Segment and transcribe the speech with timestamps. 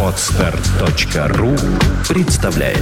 [0.00, 1.50] Отстар.ру
[2.08, 2.78] представляет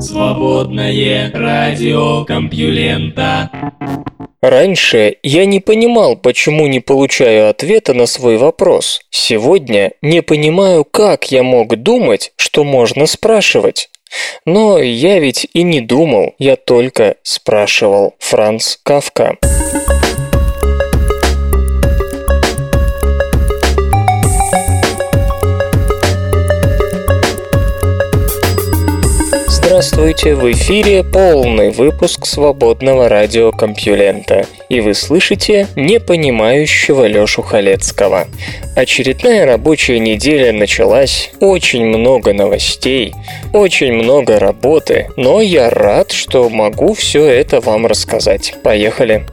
[0.00, 3.50] Свободное радио Компьюлента
[4.40, 9.02] Раньше я не понимал, почему не получаю ответа на свой вопрос.
[9.10, 13.90] Сегодня не понимаю, как я мог думать, что можно спрашивать.
[14.44, 18.14] Но я ведь и не думал, я только спрашивал.
[18.18, 19.36] Франц Кавка.
[29.48, 34.46] Здравствуйте, в эфире полный выпуск свободного радиокомпьюлента.
[34.72, 38.26] И вы слышите непонимающего Лёшу Халецкого.
[38.74, 43.12] Очередная рабочая неделя началась, очень много новостей,
[43.52, 48.54] очень много работы, но я рад, что могу все это вам рассказать.
[48.62, 49.26] Поехали!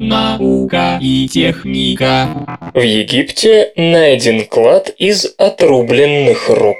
[0.00, 2.26] Наука и техника.
[2.74, 6.78] В Египте найден клад из отрубленных рук.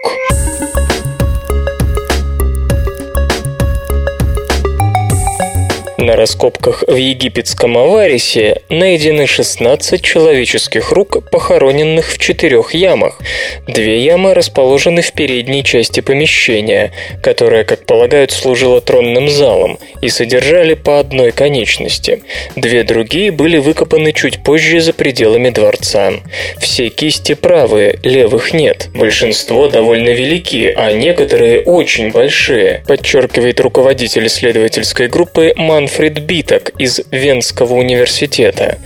[6.01, 13.19] На раскопках в египетском Аварисе найдены 16 человеческих рук, похороненных в четырех ямах.
[13.67, 20.75] Две ямы расположены в передней части помещения, которое, как полагают, служило тронным залом, и содержали
[20.75, 22.23] по одной конечности.
[22.55, 26.13] Две другие были выкопаны чуть позже за пределами дворца.
[26.61, 28.89] Все кисти правые, левых нет.
[28.95, 37.01] Большинство довольно велики, а некоторые очень большие, подчеркивает руководитель исследовательской группы Ман Манфред Биток из
[37.11, 38.77] Венского университета.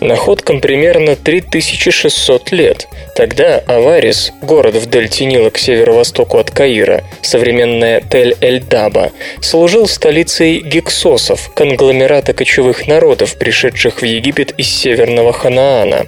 [0.00, 2.88] Находкам примерно 3600 лет.
[3.20, 11.52] Тогда Аварис, город в дельте Нила к северо-востоку от Каира, современная Тель-Эль-Даба, служил столицей гексосов,
[11.52, 16.06] конгломерата кочевых народов, пришедших в Египет из северного Ханаана.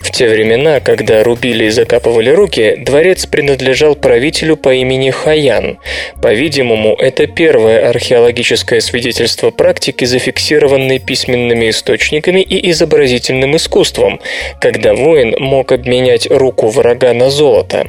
[0.00, 5.76] В те времена, когда рубили и закапывали руки, дворец принадлежал правителю по имени Хаян.
[6.22, 14.18] По-видимому, это первое археологическое свидетельство практики, зафиксированной письменными источниками и изобразительным искусством,
[14.62, 17.86] когда воин мог обменять руку врага на золото.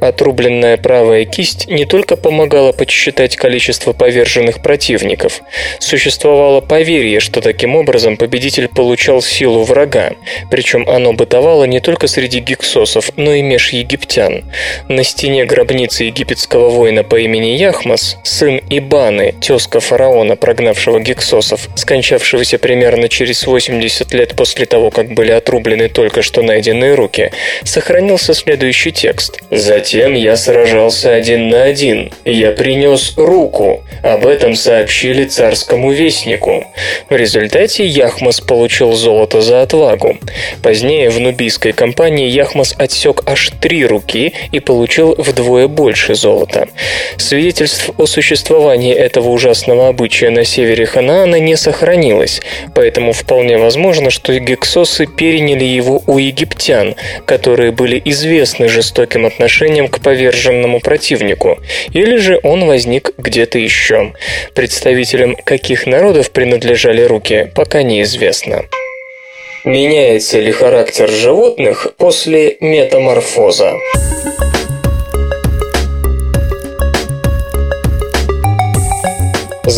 [0.00, 5.40] Отрубленная правая кисть не только помогала подсчитать количество поверженных противников.
[5.78, 10.12] Существовало поверье, что таким образом победитель получал силу врага,
[10.50, 14.44] причем оно бытовало не только среди гиксосов, но и меж египтян.
[14.88, 21.68] На стене гробницы египетского воина по имени Яхмас, сын Ибаны, тезка фараона, прогнавшего гиксосов, сосов,
[21.74, 27.32] скончавшегося примерно через 80 лет после того, как были отрублены только что найденные руки,
[28.00, 29.42] сохранился следующий текст.
[29.50, 32.10] «Затем я сражался один на один.
[32.24, 33.82] Я принес руку.
[34.02, 36.64] Об этом сообщили царскому вестнику.
[37.10, 40.16] В результате Яхмас получил золото за отвагу.
[40.62, 46.68] Позднее в нубийской кампании Яхмас отсек аж три руки и получил вдвое больше золота.
[47.18, 52.40] Свидетельств о существовании этого ужасного обычая на севере Хана она не сохранилась,
[52.74, 56.94] поэтому вполне возможно, что гексосы переняли его у египтян,
[57.26, 61.58] которые были известны жестоким отношением к поверженному противнику,
[61.92, 64.12] или же он возник где-то еще.
[64.54, 68.64] Представителям каких народов принадлежали руки, пока неизвестно.
[69.64, 73.74] Меняется ли характер животных после метаморфоза?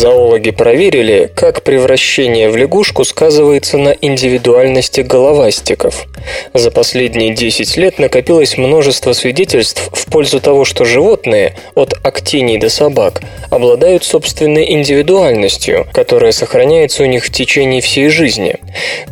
[0.03, 6.07] Зоологи проверили, как превращение в лягушку сказывается на индивидуальности головастиков.
[6.53, 12.67] За последние 10 лет накопилось множество свидетельств в пользу того, что животные, от актиний до
[12.67, 18.57] собак, обладают собственной индивидуальностью, которая сохраняется у них в течение всей жизни.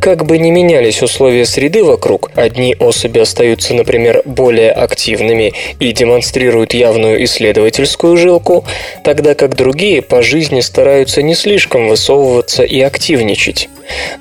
[0.01, 6.73] Как бы ни менялись условия среды вокруг, одни особи остаются, например, более активными и демонстрируют
[6.73, 8.65] явную исследовательскую жилку,
[9.05, 13.69] тогда как другие по жизни стараются не слишком высовываться и активничать.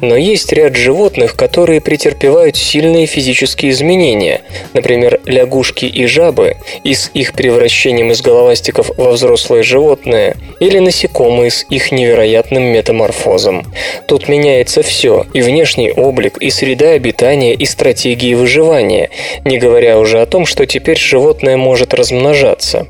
[0.01, 4.43] Но есть ряд животных, которые претерпевают сильные физические изменения,
[4.73, 11.51] например, лягушки и жабы, и с их превращением из головастиков во взрослое животное, или насекомые
[11.51, 13.67] с их невероятным метаморфозом.
[14.07, 19.11] Тут меняется все, и внешний облик, и среда обитания, и стратегии выживания,
[19.45, 22.87] не говоря уже о том, что теперь животное может размножаться.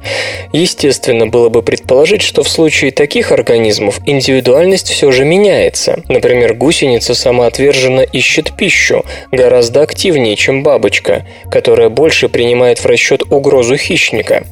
[0.53, 6.03] Естественно, было бы предположить, что в случае таких организмов индивидуальность все же меняется.
[6.09, 13.77] Например, гусеница самоотверженно ищет пищу, гораздо активнее, чем бабочка, которая больше принимает в расчет угрозу
[13.77, 14.45] хищника.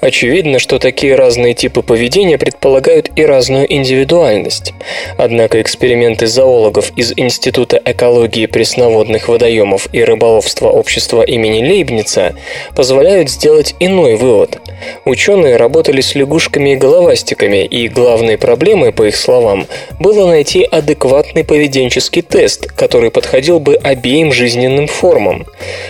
[0.00, 4.72] Очевидно, что такие разные типы поведения предполагают и разную индивидуальность.
[5.16, 12.34] Однако эксперименты зоологов из Института экологии пресноводных водоемов и рыболовства общества имени Лейбница
[12.74, 14.58] позволяют сделать иной вывод.
[15.04, 19.66] Ученые работали с лягушками и головастиками, и главной проблемой, по их словам,
[19.98, 25.46] было найти адекватный поведенческий тест, который подходил бы обеим жизненным формам.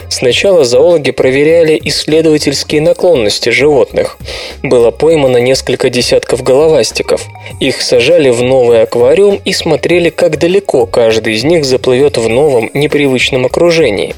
[0.08, 4.16] Сначала зоологи проверяли исследовательские наклонности животных.
[4.62, 7.26] Было поймано несколько десятков головастиков.
[7.60, 12.70] Их сажали в новый аквариум и смотрели, как далеко каждый из них заплывет в новом,
[12.72, 14.14] непривычном окружении.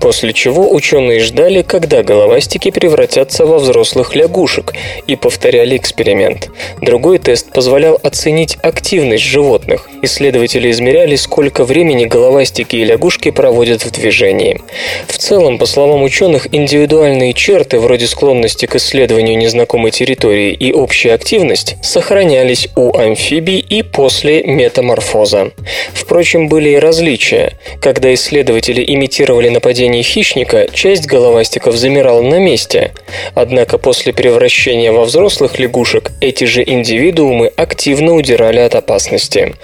[0.00, 4.74] После чего ученые ждали, когда головастики превратятся во взрослых лягушек,
[5.06, 6.50] и повторяли эксперимент.
[6.80, 9.88] Другой тест позволял оценить активность животных.
[10.02, 14.60] Исследователи измеряли, сколько времени головастики и лягушки проводят в движении.
[15.08, 21.14] В целом, по словам ученых, индивидуальные черты, вроде склонности к исследованию незнакомой территории и общая
[21.14, 25.50] активность, сохранялись у амфибий и после метаморфоза.
[25.92, 27.58] Впрочем, были и различия.
[27.80, 32.92] Когда исследователи имитировали нападение хищника, часть головастиков замирала на месте.
[33.34, 39.54] Однако после превращения во взрослых лягушек эти же индивидуумы активно удирали от опасности.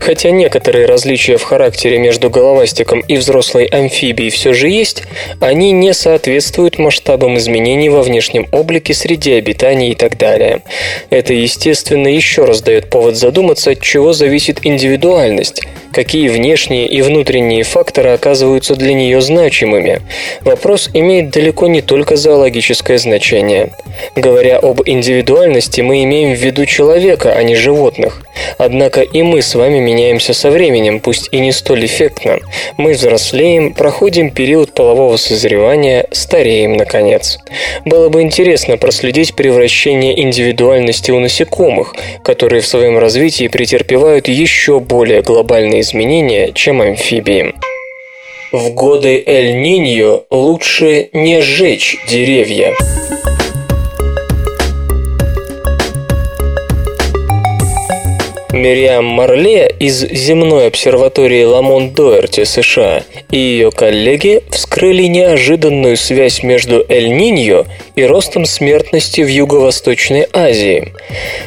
[0.00, 5.02] Хотя некоторые различия в характере между головастиком и взрослой амфибией все же есть,
[5.40, 10.62] они не соответствуют масштабам изменений во внешнем облике, среде обитания и так далее.
[11.10, 15.62] Это, естественно, еще раз дает повод задуматься, от чего зависит индивидуальность,
[15.92, 19.20] какие внешние и внутренние факторы оказываются для нее
[19.66, 20.00] значимыми.
[20.42, 23.70] Вопрос имеет далеко не только зоологическое значение.
[24.14, 28.22] Говоря об индивидуальности, мы имеем в виду человека, а не животных.
[28.58, 32.38] Однако и мы с вами меняемся со временем, пусть и не столь эффектно.
[32.76, 37.38] Мы взрослеем, проходим период полового созревания, стареем, наконец.
[37.84, 45.22] Было бы интересно проследить превращение индивидуальности у насекомых, которые в своем развитии претерпевают еще более
[45.22, 47.54] глобальные изменения, чем амфибии.
[48.52, 52.74] В годы Эль-Ниньо лучше не сжечь деревья.
[58.52, 63.02] Мириам Марле из земной обсерватории Ламонт-Дуэрти, США,
[63.32, 67.66] и ее коллеги вскрыли неожиданную связь между Эль-Ниньо
[67.96, 70.92] и ростом смертности в Юго-Восточной Азии.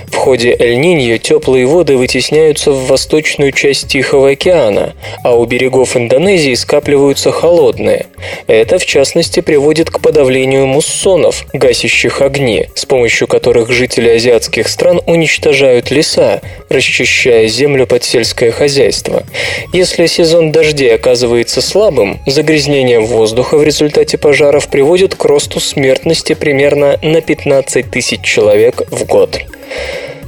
[0.08, 6.56] В ходе Эль-Ниньо теплые воды вытесняются в восточную часть Тихого океана, а у берегов Индонезии
[6.56, 8.08] скапливаются холодные.
[8.48, 15.02] Это, в частности, приводит к подавлению муссонов, гасящих огни, с помощью которых жители азиатских стран
[15.06, 19.24] уничтожают леса, расчищая землю под сельское хозяйство.
[19.72, 26.98] Если сезон дождей оказывается слабым, загрязнение воздуха в результате пожаров приводит к росту смертности примерно
[27.02, 29.42] на 15 тысяч человек в год.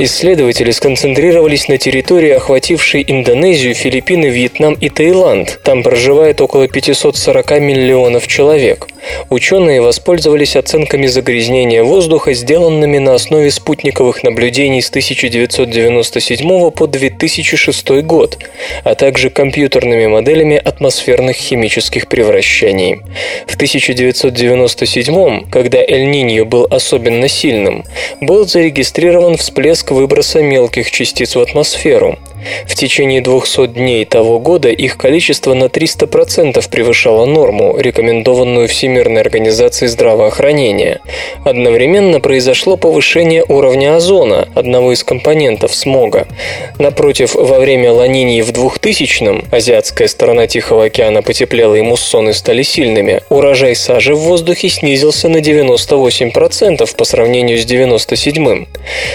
[0.04, 5.60] Исследователи сконцентрировались на территории, охватившей Индонезию, Филиппины, Вьетнам и Таиланд.
[5.64, 8.88] Там проживает около 540 миллионов человек.
[9.30, 18.38] Ученые воспользовались оценками загрязнения воздуха, сделанными на основе спутниковых наблюдений с 1997 по 2006 год,
[18.84, 23.02] а также компьютерными моделями атмосферных химических превращений.
[23.48, 27.86] В 1997, когда Эль-Ниньо был особенно сильным,
[28.20, 32.20] был зарегистрирован всплеск выброса мелких частиц в атмосферу.
[32.66, 39.90] В течение 200 дней того года их количество на 300% превышало норму, рекомендованную Всемирной организацией
[39.90, 41.02] здравоохранения.
[41.44, 46.28] Одновременно произошло повышение уровня озона, одного из компонентов смога.
[46.80, 53.22] Напротив, во время Ланинии в 2000-м азиатская сторона Тихого океана потеплела и муссоны стали сильными,
[53.30, 58.68] урожай сажи в воздухе снизился на 98% по сравнению с 97-м.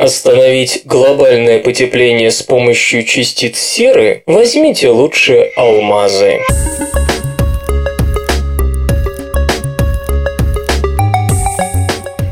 [0.00, 6.40] Остановить глобальное потепление с помощью частиц серы возьмите лучше алмазы.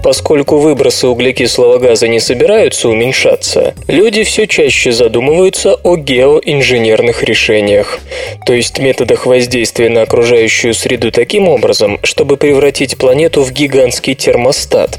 [0.09, 7.99] Поскольку выбросы углекислого газа не собираются уменьшаться, люди все чаще задумываются о геоинженерных решениях,
[8.47, 14.99] то есть методах воздействия на окружающую среду таким образом, чтобы превратить планету в гигантский термостат.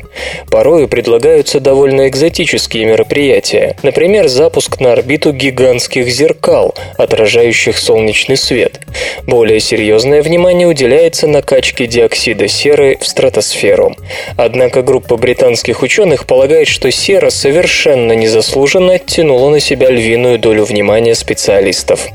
[0.51, 8.79] Порою предлагаются довольно экзотические мероприятия, например, запуск на орбиту гигантских зеркал, отражающих солнечный свет.
[9.25, 13.95] Более серьезное внимание уделяется накачке диоксида серы в стратосферу.
[14.37, 21.15] Однако группа британских ученых полагает, что сера совершенно незаслуженно оттянула на себя львиную долю внимания
[21.15, 22.07] специалистов.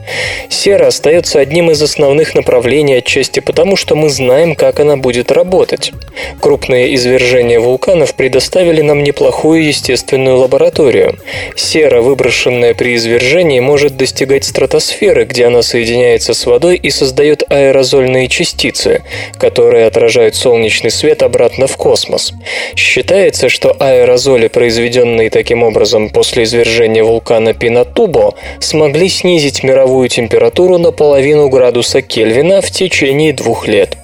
[0.49, 5.93] Сера остается одним из основных направлений отчасти потому, что мы знаем, как она будет работать.
[6.41, 11.19] Крупные извержения вулканов предоставили нам неплохую естественную лабораторию.
[11.57, 18.29] Сера, выброшенная при извержении, может достигать стратосферы, где она соединяется с водой и создает аэрозольные
[18.29, 19.03] частицы,
[19.38, 22.33] которые отражают солнечный свет обратно в космос.
[22.76, 30.90] Считается, что аэрозоли, произведенные таким образом после извержения вулкана Пинатубо, смогли снизить мировую температуру на
[30.90, 33.97] половину градуса Кельвина в течение двух лет.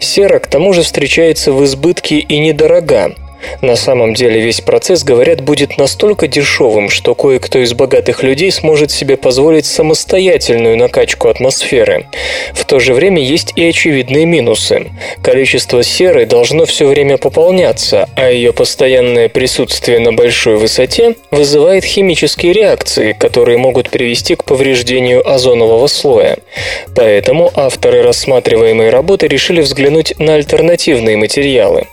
[0.00, 3.14] Сера к тому же встречается в избытке и недорога,
[3.62, 8.90] на самом деле весь процесс, говорят, будет настолько дешевым, что кое-кто из богатых людей сможет
[8.90, 12.06] себе позволить самостоятельную накачку атмосферы.
[12.52, 14.90] В то же время есть и очевидные минусы.
[15.22, 22.52] Количество серы должно все время пополняться, а ее постоянное присутствие на большой высоте вызывает химические
[22.52, 26.38] реакции, которые могут привести к повреждению озонового слоя.
[26.94, 31.86] Поэтому авторы рассматриваемой работы решили взглянуть на альтернативные материалы.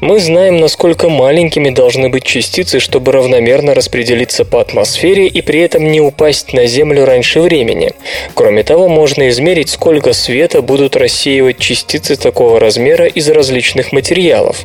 [0.00, 5.60] Мы знаем, насколько насколько маленькими должны быть частицы, чтобы равномерно распределиться по атмосфере и при
[5.60, 7.92] этом не упасть на Землю раньше времени.
[8.34, 14.64] Кроме того, можно измерить, сколько света будут рассеивать частицы такого размера из различных материалов.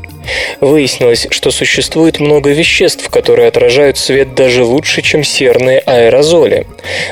[0.61, 6.65] Выяснилось, что существует много веществ, которые отражают свет даже лучше, чем серные аэрозоли.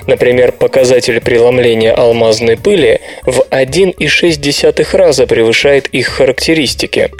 [0.07, 7.11] Например, показатель преломления алмазной пыли в 1,6 раза превышает их характеристики.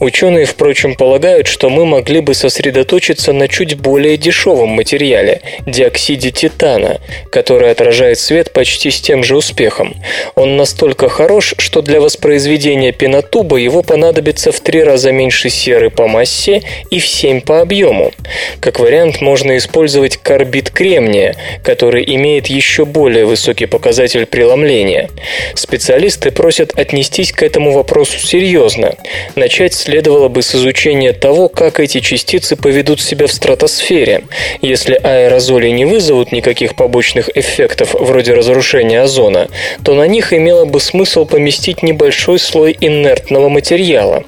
[0.00, 6.30] Ученые, впрочем, полагают, считают, что мы могли бы сосредоточиться на чуть более дешевом материале– диоксиде
[6.30, 7.00] титана,
[7.30, 9.96] который отражает свет почти с тем же успехом.
[10.36, 16.06] Он настолько хорош, что для воспроизведения пенотуба его понадобится в три раза меньше серы по
[16.06, 18.12] массе и в семь по объему.
[18.60, 25.10] Как вариант, можно использовать карбид кремния, который имеет еще более высокий показатель преломления.
[25.54, 28.94] Специалисты просят отнестись к этому вопросу серьезно.
[29.34, 34.24] Начать следовало бы с изучения того, как эти частицы поведут себя в стратосфере.
[34.60, 39.48] Если аэрозоли не вызовут никаких побочных эффектов вроде разрушения озона,
[39.82, 44.22] то на них имело бы смысл поместить небольшой слой инертного материала.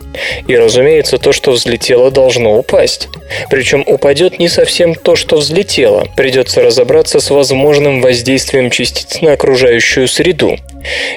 [0.49, 3.09] И, разумеется, то, что взлетело, должно упасть.
[3.51, 6.09] Причем упадет не совсем то, что взлетело.
[6.17, 10.57] Придется разобраться с возможным воздействием частиц на окружающую среду.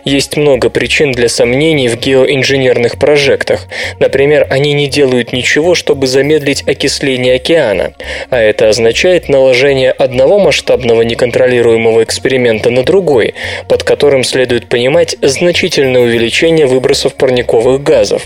[0.05, 3.67] Есть много причин для сомнений в геоинженерных прожектах.
[3.99, 7.93] Например, они не делают ничего, чтобы замедлить окисление океана,
[8.29, 13.35] а это означает наложение одного масштабного неконтролируемого эксперимента на другой,
[13.67, 18.23] под которым следует понимать значительное увеличение выбросов парниковых газов.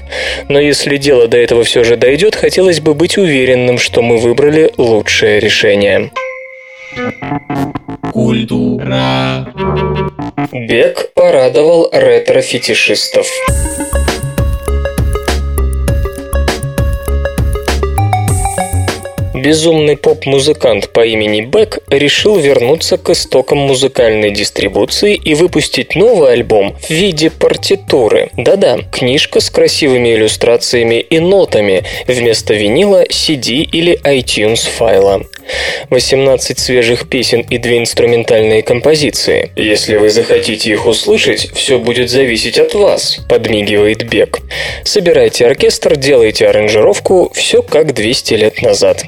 [0.49, 4.71] Но если дело до этого все же дойдет, хотелось бы быть уверенным, что мы выбрали
[4.77, 6.11] лучшее решение.
[8.11, 9.53] Культура.
[10.51, 13.27] Бег порадовал ретро-фетишистов.
[19.43, 26.77] безумный поп-музыкант по имени Бек решил вернуться к истокам музыкальной дистрибуции и выпустить новый альбом
[26.81, 28.29] в виде партитуры.
[28.37, 35.23] Да-да, книжка с красивыми иллюстрациями и нотами вместо винила, CD или iTunes файла.
[35.89, 39.51] 18 свежих песен и две инструментальные композиции.
[39.55, 44.39] Если вы захотите их услышать, все будет зависеть от вас, подмигивает Бек.
[44.83, 49.03] Собирайте оркестр, делайте аранжировку, все как 200 лет назад.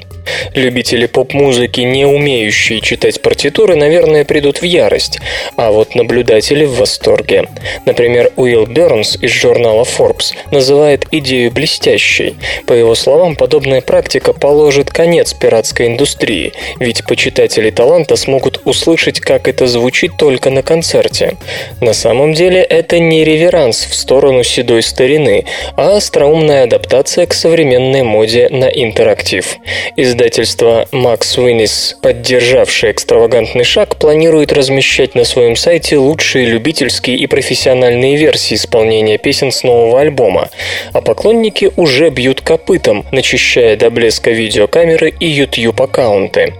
[0.54, 5.18] Любители поп-музыки, не умеющие читать партитуры, наверное, придут в ярость,
[5.56, 7.44] а вот наблюдатели в восторге.
[7.84, 12.36] Например, Уилл Бернс из журнала Forbes называет идею блестящей.
[12.66, 19.48] По его словам, подобная практика положит конец пиратской индустрии, ведь почитатели таланта смогут услышать, как
[19.48, 21.36] это звучит только на концерте.
[21.80, 25.44] На самом деле это не реверанс в сторону седой старины,
[25.76, 29.56] а остроумная адаптация к современной моде на интерактив.
[29.96, 37.26] Из Издательство Max Winnis, поддержавшее экстравагантный шаг, планирует размещать на своем сайте лучшие любительские и
[37.26, 40.48] профессиональные версии исполнения песен с нового альбома,
[40.94, 46.54] а поклонники уже бьют копытом, начищая до блеска видеокамеры и YouTube-аккаунты.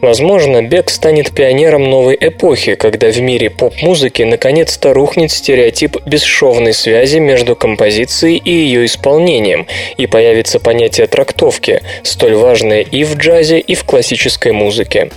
[0.00, 7.18] Возможно, Бек станет пионером новой эпохи, когда в мире поп-музыки наконец-то рухнет стереотип бесшовной связи
[7.18, 13.74] между композицией и ее исполнением, и появится понятие трактовки, столь важное и в джазе, и
[13.74, 15.10] в классической музыке.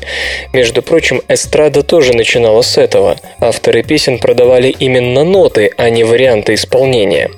[0.51, 3.15] Между прочим, эстрада тоже начинала с этого.
[3.39, 7.31] Авторы песен продавали именно ноты, а не варианты исполнения.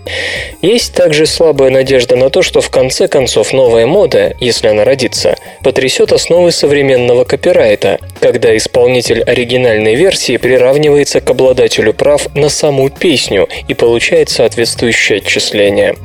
[0.63, 5.35] Есть также слабая надежда на то, что в конце концов новая мода, если она родится,
[5.63, 13.47] потрясет основы современного копирайта, когда исполнитель оригинальной версии приравнивается к обладателю прав на саму песню
[13.67, 15.95] и получает соответствующее отчисление.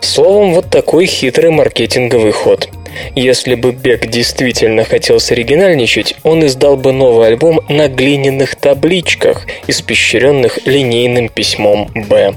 [0.00, 2.68] Словом, вот такой хитрый маркетинговый ход.
[3.14, 10.58] Если бы Бек действительно хотел соригинальничать, он издал бы новый альбом на глиняных табличках, испещренных
[10.66, 12.34] линейным письмом «Б».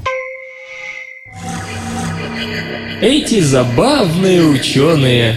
[3.02, 5.36] Эти забавные ученые.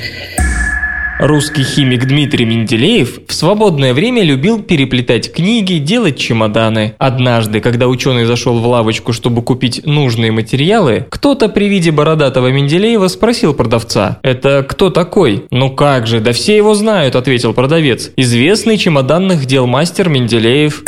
[1.19, 6.93] Русский химик Дмитрий Менделеев в свободное время любил переплетать книги, делать чемоданы.
[6.98, 13.07] Однажды, когда ученый зашел в лавочку, чтобы купить нужные материалы, кто-то при виде бородатого Менделеева
[13.07, 18.12] спросил продавца, «Это кто такой?» «Ну как же, да все его знают»,– ответил продавец.
[18.17, 20.84] «Известный чемоданных дел мастер Менделеев».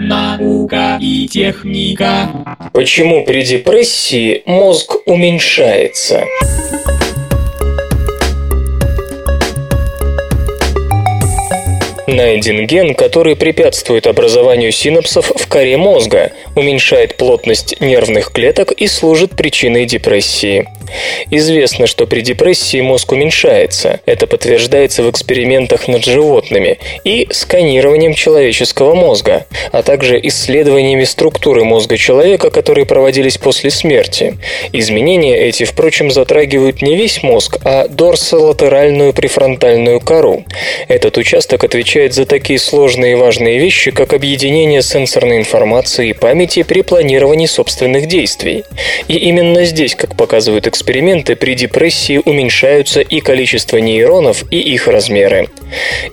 [0.00, 2.30] Наука и техника.
[2.72, 6.24] Почему при депрессии мозг уменьшается?
[12.10, 19.36] Найден ген, который препятствует образованию синапсов в коре мозга, уменьшает плотность нервных клеток и служит
[19.36, 20.66] причиной депрессии.
[21.30, 24.00] Известно, что при депрессии мозг уменьшается.
[24.06, 31.96] Это подтверждается в экспериментах над животными и сканированием человеческого мозга, а также исследованиями структуры мозга
[31.96, 34.38] человека, которые проводились после смерти.
[34.72, 40.44] Изменения эти, впрочем, затрагивают не весь мозг, а дорсолатеральную префронтальную кору.
[40.88, 46.62] Этот участок отвечает за такие сложные и важные вещи, как объединение сенсорной информации и памяти
[46.62, 48.64] при планировании собственных действий.
[49.08, 54.88] И именно здесь, как показывают эксперименты, эксперименты при депрессии уменьшаются и количество нейронов, и их
[54.88, 55.48] размеры.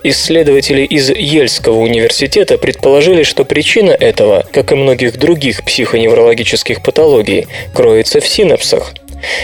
[0.04, 8.20] Исследователи из Ельского университета предположили, что причина этого, как и многих других психоневрологических патологий, кроется
[8.20, 8.92] в синапсах.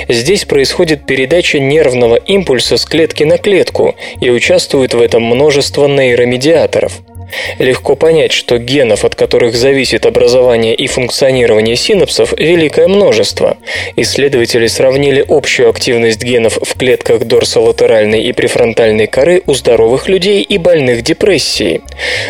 [0.08, 7.00] Здесь происходит передача нервного импульса с клетки на клетку, и участвует в этом множество нейромедиаторов–
[7.58, 13.56] Легко понять, что генов, от которых зависит образование и функционирование синапсов, великое множество.
[13.96, 20.58] Исследователи сравнили общую активность генов в клетках дорсолатеральной и префронтальной коры у здоровых людей и
[20.58, 21.82] больных депрессией.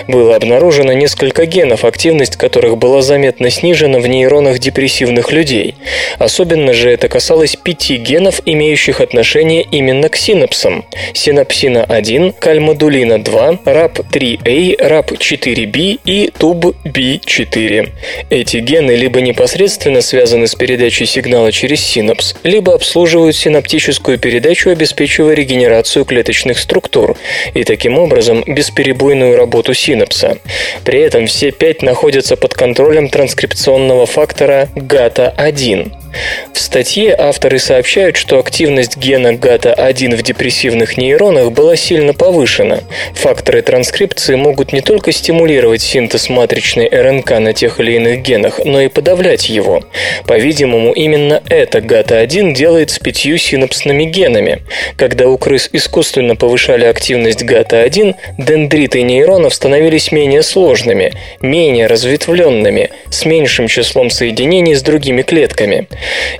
[0.08, 5.74] Было обнаружено несколько генов, активность которых была заметно снижена в нейронах депрессивных людей.
[6.18, 10.84] Особенно же это касалось пяти генов, имеющих отношение именно к синапсам.
[11.14, 17.88] Синапсина-1, кальмадулина-2, RAP3A, RAP4B и TUB-B4.
[18.30, 25.34] Эти гены либо непосредственно связаны с передачей сигнала через синапс, либо обслуживают синаптическую передачу, обеспечивая
[25.34, 27.16] регенерацию клеточных структур
[27.54, 30.38] и таким образом бесперебойную работу синапса.
[30.84, 36.03] При этом все пять находятся под контролем транскрипционного фактора GATA-1.
[36.52, 42.80] В статье авторы сообщают, что активность гена GATA-1 в депрессивных нейронах была сильно повышена.
[43.14, 48.80] Факторы транскрипции могут не только стимулировать синтез матричной РНК на тех или иных генах, но
[48.80, 49.82] и подавлять его.
[50.26, 54.62] По-видимому, именно это GATA-1 делает с пятью синапсными генами.
[54.96, 63.24] Когда у крыс искусственно повышали активность GATA-1, дендриты нейронов становились менее сложными, менее разветвленными, с
[63.24, 65.86] меньшим числом соединений с другими клетками.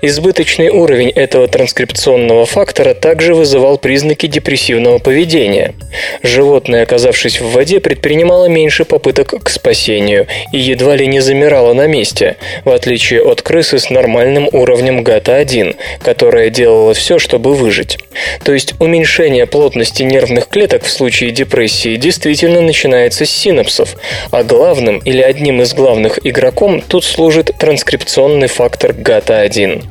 [0.03, 5.75] Избыточный уровень этого транскрипционного фактора также вызывал признаки депрессивного поведения.
[6.23, 11.87] Животное, оказавшись в воде, предпринимало меньше попыток к спасению и едва ли не замирало на
[11.87, 17.99] месте, в отличие от крысы с нормальным уровнем ГАТА-1, которая делала все, чтобы выжить.
[18.45, 23.97] То есть уменьшение плотности нервных клеток в случае депрессии действительно начинается с синапсов,
[24.31, 29.54] а главным или одним из главных игроком тут служит транскрипционный фактор ГАТА-1.
[29.55, 29.83] Гата-1.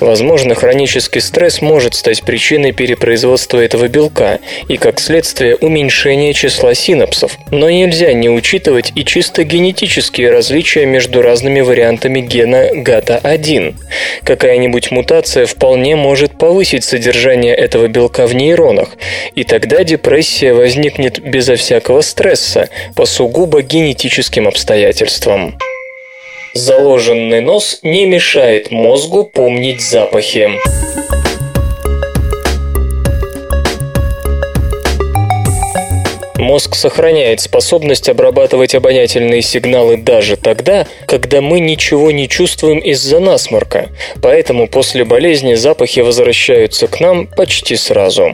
[0.00, 7.36] Возможно, хронический стресс может стать причиной перепроизводства этого белка и, как следствие, уменьшения числа синапсов,
[7.50, 13.74] но нельзя не учитывать и чисто генетические различия между разными вариантами гена гата-1.
[14.24, 18.96] Какая-нибудь мутация вполне может повысить содержание этого белка в нейронах,
[19.34, 25.58] и тогда депрессия возникнет безо всякого стресса по сугубо генетическим обстоятельствам.
[26.54, 30.50] Заложенный нос не мешает мозгу помнить запахи.
[36.40, 43.90] Мозг сохраняет способность обрабатывать обонятельные сигналы даже тогда, когда мы ничего не чувствуем из-за насморка,
[44.22, 48.32] поэтому после болезни запахи возвращаются к нам почти сразу.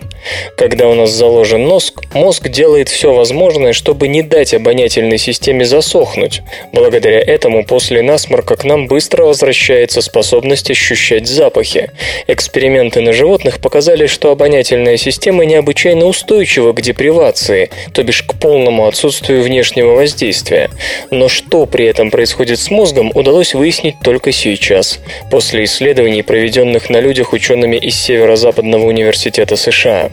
[0.56, 6.42] Когда у нас заложен нос, мозг делает все возможное, чтобы не дать обонятельной системе засохнуть.
[6.72, 11.90] Благодаря этому после насморка к нам быстро возвращается способность ощущать запахи.
[12.28, 18.87] Эксперименты на животных показали, что обонятельная система необычайно устойчива к депривации, то бишь к полному
[18.87, 20.68] отсутствию внешнего воздействия.
[21.11, 27.00] Но что при этом происходит с мозгом, удалось выяснить только сейчас, после исследований, проведенных на
[27.00, 30.11] людях учеными из Северо-Западного университета США.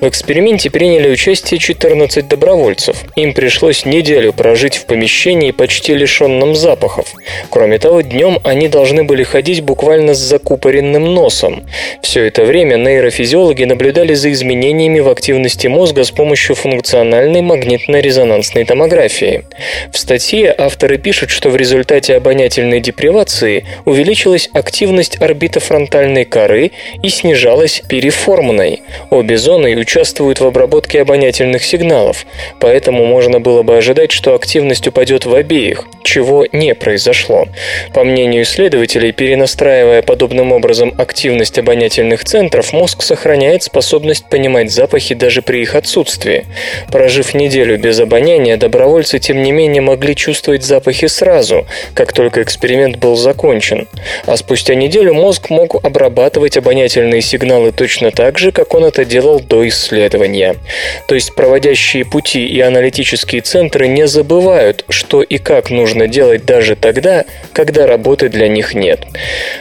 [0.00, 2.96] В эксперименте приняли участие 14 добровольцев.
[3.14, 7.12] Им пришлось неделю прожить в помещении, почти лишенном запахов.
[7.50, 11.64] Кроме того, днем они должны были ходить буквально с закупоренным носом.
[12.02, 18.64] Все это время нейрофизиологи наблюдали за изменениями в активности мозга с помощью функциональных функциональной магнитно-резонансной
[18.64, 19.44] томографии.
[19.92, 26.70] В статье авторы пишут, что в результате обонятельной депривации увеличилась активность орбитофронтальной коры
[27.02, 28.82] и снижалась переформной.
[29.10, 32.24] Обе зоны участвуют в обработке обонятельных сигналов,
[32.60, 37.48] поэтому можно было бы ожидать, что активность упадет в обеих, чего не произошло.
[37.94, 45.42] По мнению исследователей, перенастраивая подобным образом активность обонятельных центров, мозг сохраняет способность понимать запахи даже
[45.42, 46.44] при их отсутствии.
[47.08, 52.98] Прожив неделю без обоняния, добровольцы тем не менее могли чувствовать запахи сразу, как только эксперимент
[52.98, 53.88] был закончен.
[54.26, 59.40] А спустя неделю мозг мог обрабатывать обонятельные сигналы точно так же, как он это делал
[59.40, 60.56] до исследования.
[61.06, 66.76] То есть проводящие пути и аналитические центры не забывают, что и как нужно делать даже
[66.76, 69.00] тогда, когда работы для них нет.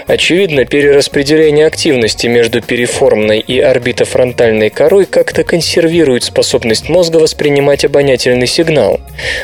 [0.05, 7.36] Очевидно, перераспределение активности между переформной и орбитофронтальной корой как-то консервирует способность мозга воспринимать
[7.85, 8.99] обонятельный сигнал.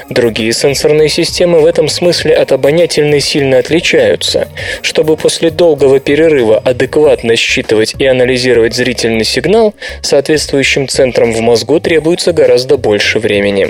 [0.09, 4.47] Другие сенсорные системы в этом смысле от обонятельной сильно отличаются.
[4.81, 12.33] Чтобы после долгого перерыва адекватно считывать и анализировать зрительный сигнал, соответствующим центрам в мозгу требуется
[12.33, 13.69] гораздо больше времени.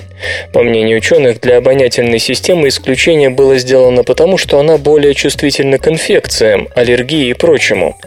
[0.54, 5.88] По мнению ученых, для обонятельной системы исключение было сделано потому, что она более чувствительна к
[5.88, 7.98] инфекциям, аллергии и прочему.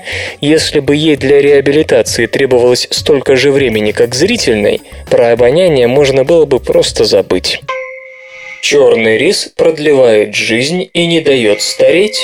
[0.40, 6.44] Если бы ей для реабилитации требовалось столько же времени, как зрительной, про обоняние можно было
[6.44, 7.60] бы просто забыть.
[8.62, 12.20] Черный рис продлевает жизнь и не дает стареть.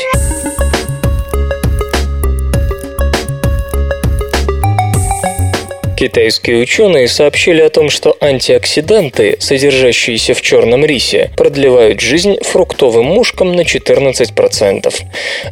[6.02, 13.54] Китайские ученые сообщили о том, что антиоксиданты, содержащиеся в черном рисе, продлевают жизнь фруктовым мушкам
[13.54, 14.92] на 14%.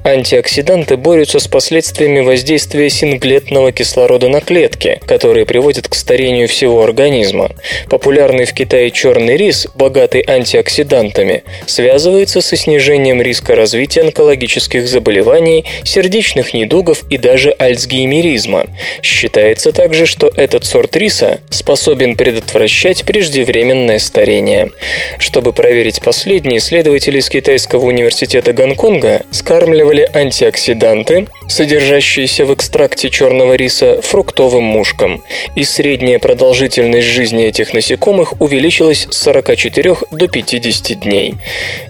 [0.03, 7.53] Антиоксиданты борются с последствиями воздействия синглетного кислорода на клетки, которые приводят к старению всего организма.
[7.89, 16.55] Популярный в Китае черный рис, богатый антиоксидантами, связывается со снижением риска развития онкологических заболеваний, сердечных
[16.55, 18.67] недугов и даже альцгеймеризма.
[19.01, 24.71] Считается также, что этот сорт риса способен предотвращать преждевременное старение.
[25.19, 34.01] Чтобы проверить последнее, исследователи из Китайского университета Гонконга скармливали антиоксиданты, содержащиеся в экстракте черного риса,
[34.01, 35.23] фруктовым мушкам,
[35.57, 41.35] и средняя продолжительность жизни этих насекомых увеличилась с 44 до 50 дней.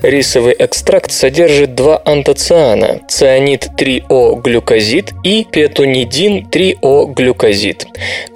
[0.02, 7.86] Рисовый экстракт содержит два антоциана– цианид 3О-глюкозид и петунидин 3О-глюкозид.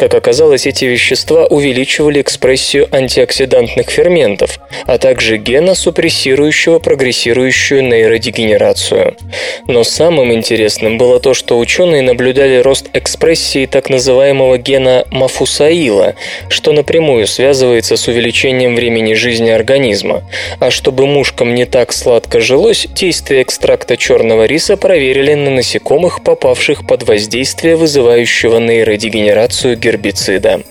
[0.04, 9.16] Как оказалось, эти вещества увеличивали экспрессию антиоксидантных ферментов, а также гена, супрессирующего прогрессирующую нейродегенерацию.
[9.66, 16.16] Но самым интересным было то, что ученые наблюдали рост экспрессии так называемого гена мафусаила,
[16.50, 20.22] что напрямую связывается с увеличением времени жизни организма.
[20.60, 26.86] А чтобы мушкам не так сладко жилось, действие экстракта черного риса проверили на насекомых, попавших
[26.86, 30.62] под воздействие вызывающего нейродегенерацию гербицида.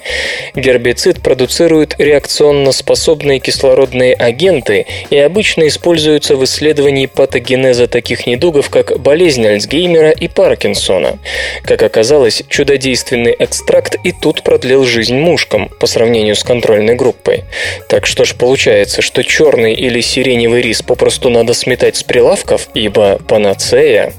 [0.55, 8.99] Гербицид продуцирует реакционно способные кислородные агенты и обычно используется в исследовании патогенеза таких недугов, как
[8.99, 11.19] болезнь Альцгеймера и Паркинсона.
[11.63, 17.43] Как оказалось, чудодейственный экстракт и тут продлил жизнь мушкам по сравнению с контрольной группой.
[17.89, 23.19] Так что ж получается, что черный или сиреневый рис попросту надо сметать с прилавков, ибо
[23.27, 24.13] панацея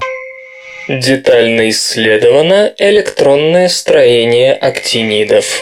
[0.88, 5.58] Детально исследовано электронное строение актинидов.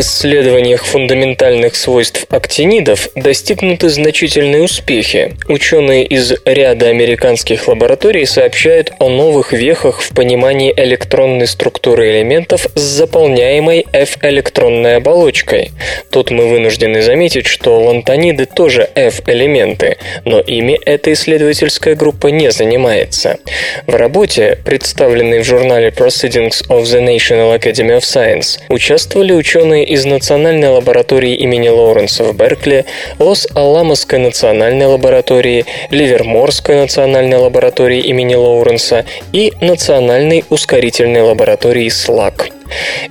[0.00, 5.34] Исследованиях фундаментальных свойств актинидов достигнуты значительные успехи.
[5.48, 12.80] Ученые из ряда американских лабораторий сообщают о новых вехах в понимании электронной структуры элементов с
[12.80, 15.70] заполняемой F-электронной оболочкой.
[16.10, 23.38] Тут мы вынуждены заметить, что лантониды тоже F-элементы, но ими эта исследовательская группа не занимается.
[23.86, 30.04] В работе, представленной в журнале Proceedings of the National Academy of Science, участвовали ученые из
[30.04, 32.84] Национальной лаборатории имени Лоуренса в Беркли,
[33.18, 42.55] Лос-Аламосской национальной лаборатории, Ливерморской национальной лаборатории имени Лоуренса и Национальной ускорительной лаборатории СЛАК.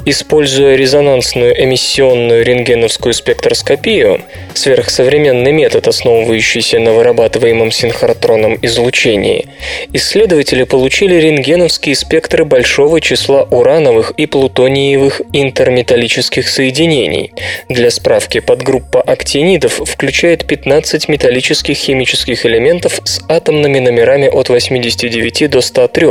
[0.06, 4.22] Используя резонансную эмиссионную рентгеновскую спектроскопию,
[4.54, 9.48] сверхсовременный метод, основывающийся на вырабатываемом синхротронном излучении,
[9.94, 17.34] исследователи получили рентгеновские спектры большого числа урановых и плутониевых интерметаллических соединений.
[17.70, 25.62] Для справки, подгруппа актинидов включает 15 металлических химических элементов с атомными номерами от 89 до
[25.62, 26.08] 103,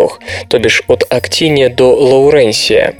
[0.48, 2.94] то бишь от актиния до лауренсия.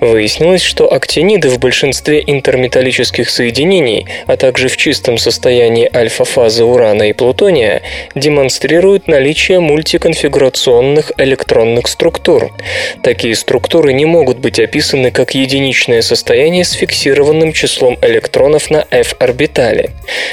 [0.00, 7.12] Выяснилось, что актиниды в большинстве интерметаллических соединений, а также в чистом состоянии альфа-фазы урана и
[7.12, 7.82] плутония,
[8.14, 12.52] демонстрируют наличие мультиконфигурационных электронных структур.
[13.02, 19.90] Такие структуры не могут быть описаны как единичное состояние с фиксированным числом электронов на f-орбитале.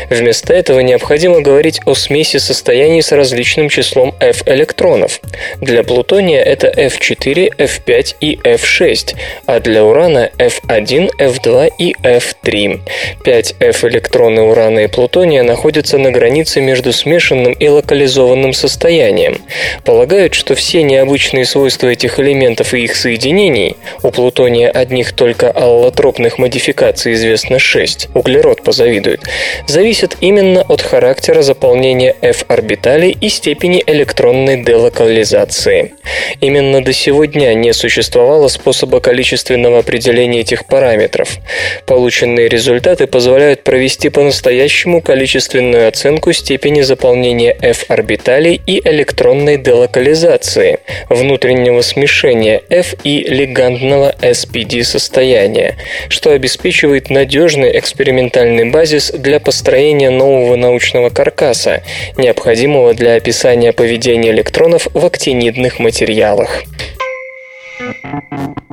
[0.09, 5.21] Вместо этого необходимо говорить о смеси состояний с различным числом f-электронов.
[5.61, 12.81] Для плутония это f4, f5 и f6, а для урана F1, F2 и F3.
[13.23, 19.39] 5 F-электроны урана и плутония находятся на границе между смешанным и локализованным состоянием.
[19.85, 26.37] Полагают, что все необычные свойства этих элементов и их соединений, у плутония одних только аллотропных
[26.37, 29.21] модификаций известно 6, углерод позавидует,
[29.67, 35.93] зависят именно от характера заполнения F-орбиталей и степени электронной делокализации.
[36.41, 41.37] Именно до сего дня не существовало способа количества количественного определения этих параметров.
[41.85, 52.63] Полученные результаты позволяют провести по-настоящему количественную оценку степени заполнения F-орбиталей и электронной делокализации, внутреннего смешения
[52.69, 55.75] F и легандного SPD состояния,
[56.09, 61.83] что обеспечивает надежный экспериментальный базис для построения нового научного каркаса,
[62.17, 66.63] необходимого для описания поведения электронов в актинидных материалах.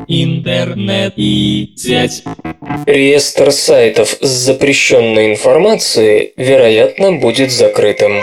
[0.09, 2.25] Интернет и сеть.
[2.87, 8.23] Реестр сайтов с запрещенной информацией, вероятно, будет закрытым.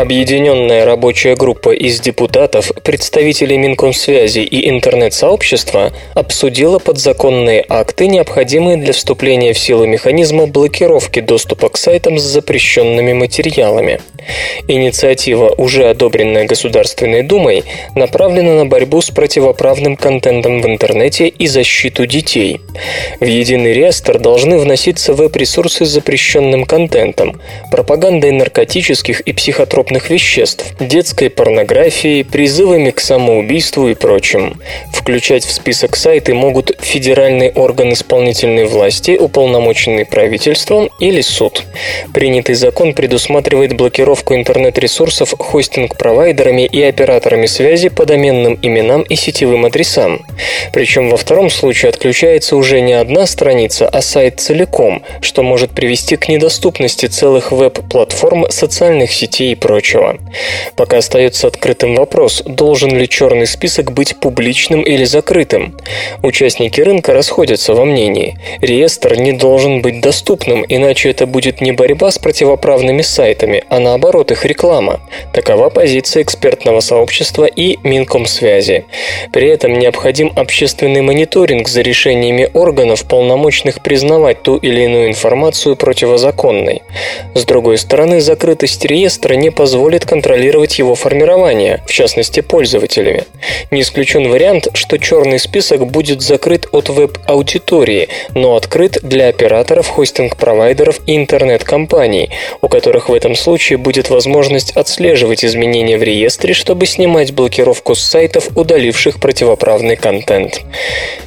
[0.00, 9.52] Объединенная рабочая группа из депутатов, представителей Минкомсвязи и интернет-сообщества обсудила подзаконные акты, необходимые для вступления
[9.52, 14.00] в силу механизма блокировки доступа к сайтам с запрещенными материалами.
[14.68, 22.06] Инициатива, уже одобренная Государственной Думой, направлена на борьбу с противоправным контентом в интернете и защиту
[22.06, 22.60] детей.
[23.18, 31.30] В единый реестр должны вноситься веб-ресурсы с запрещенным контентом, пропагандой наркотических и психотропных веществ, детской
[31.30, 34.60] порнографии, призывами к самоубийству и прочим.
[34.92, 41.64] Включать в список сайты могут федеральный орган исполнительной власти, уполномоченный правительством или суд.
[42.14, 50.24] Принятый закон предусматривает блокировку интернет-ресурсов хостинг-провайдерами и операторами связи по доменным именам и сетевым адресам.
[50.72, 56.16] Причем во втором случае отключается уже не одна страница, а сайт целиком, что может привести
[56.16, 60.18] к недоступности целых веб-платформ, социальных сетей и прочего.
[60.76, 65.76] Пока остается открытым вопрос, должен ли черный список быть публичным или закрытым.
[66.22, 68.38] Участники рынка расходятся во мнении.
[68.60, 73.99] Реестр не должен быть доступным, иначе это будет не борьба с противоправными сайтами, а наоборот
[74.00, 75.00] наоборот их реклама.
[75.34, 78.86] Такова позиция экспертного сообщества и Минкомсвязи.
[79.30, 86.80] При этом необходим общественный мониторинг за решениями органов, полномочных признавать ту или иную информацию противозаконной.
[87.34, 93.24] С другой стороны, закрытость реестра не позволит контролировать его формирование, в частности пользователями.
[93.70, 101.00] Не исключен вариант, что черный список будет закрыт от веб-аудитории, но открыт для операторов, хостинг-провайдеров
[101.06, 102.30] и интернет-компаний,
[102.62, 108.00] у которых в этом случае будет возможность отслеживать изменения в реестре, чтобы снимать блокировку с
[108.00, 110.60] сайтов, удаливших противоправный контент.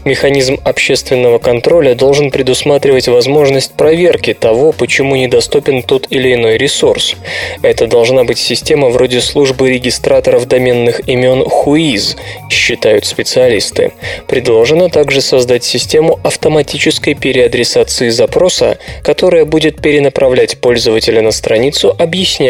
[0.06, 7.16] Механизм общественного контроля должен предусматривать возможность проверки того, почему недоступен тот или иной ресурс.
[7.62, 12.16] Это должна быть система вроде службы регистраторов доменных имен Whois,
[12.50, 13.92] считают специалисты.
[14.28, 21.96] Предложено также создать систему автоматической переадресации запроса, которая будет перенаправлять пользователя на страницу,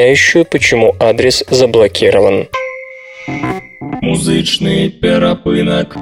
[0.03, 2.49] объясняющую, почему адрес заблокирован.
[4.01, 5.95] Музычный перапынок.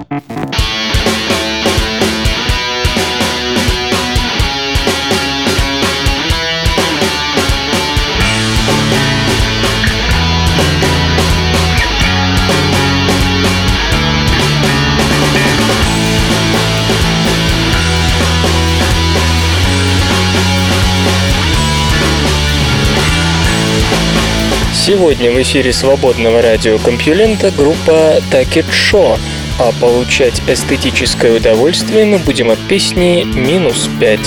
[24.91, 29.17] Сегодня в эфире свободного радиокомпьюлента группа Такет Шо,
[29.57, 34.19] а получать эстетическое удовольствие мы будем от песни «Минус 5».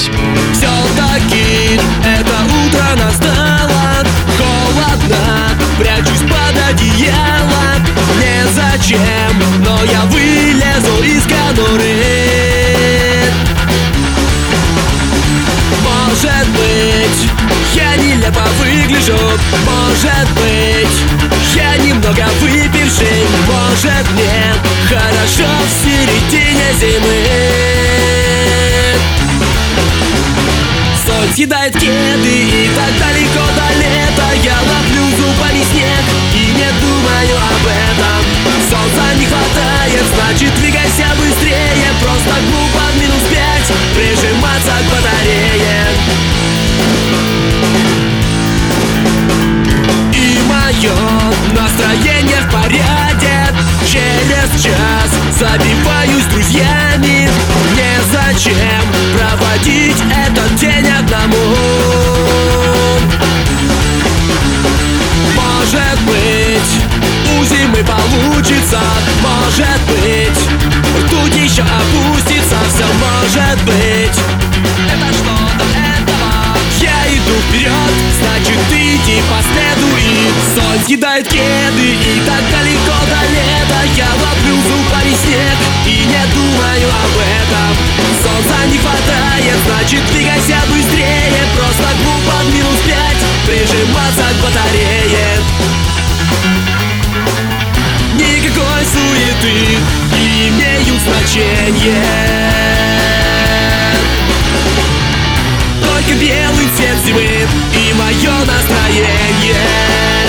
[0.55, 4.07] Все-таки это утро настало.
[4.39, 7.77] Холодно, прячусь под одеяло.
[8.19, 8.99] Незачем,
[9.59, 11.93] но я вылезу из конуры.
[15.85, 17.31] Может быть,
[17.75, 18.49] я нелепо
[18.85, 19.19] выгляжу
[19.67, 24.55] Может быть, я немного выпивший Может мне
[24.89, 27.27] хорошо в середине зимы.
[31.07, 34.29] Соль съедает кеды и так далеко до лета.
[34.43, 38.21] Я ловлю зубами снег и не думаю об этом.
[38.71, 41.89] Солнца не хватает, значит двигайся быстрее.
[42.03, 46.34] Просто глупо минус пять прижиматься к батарее
[52.55, 53.49] порядке
[53.85, 57.29] Через час забиваюсь друзьями.
[57.77, 58.85] Незачем
[59.17, 61.37] проводить этот день одному.
[65.35, 66.73] Может быть,
[67.39, 68.81] у зимы получится.
[69.23, 73.84] Может быть, ртуть еще опустится Все может быть
[77.65, 83.81] вперед, значит иди по следу И соль съедает кеды И так далеко до лета.
[83.97, 87.73] Я ловлю зубами снег И не думаю об этом.
[88.23, 91.43] Солнца не хватает, значит двигайся быстрее.
[91.57, 95.33] Просто глупо в минус пять Прижиматься к батарее.
[98.15, 99.55] Никакой суеты
[100.13, 103.04] не имеют значения
[106.77, 110.24] цвет зимы и мое настроение.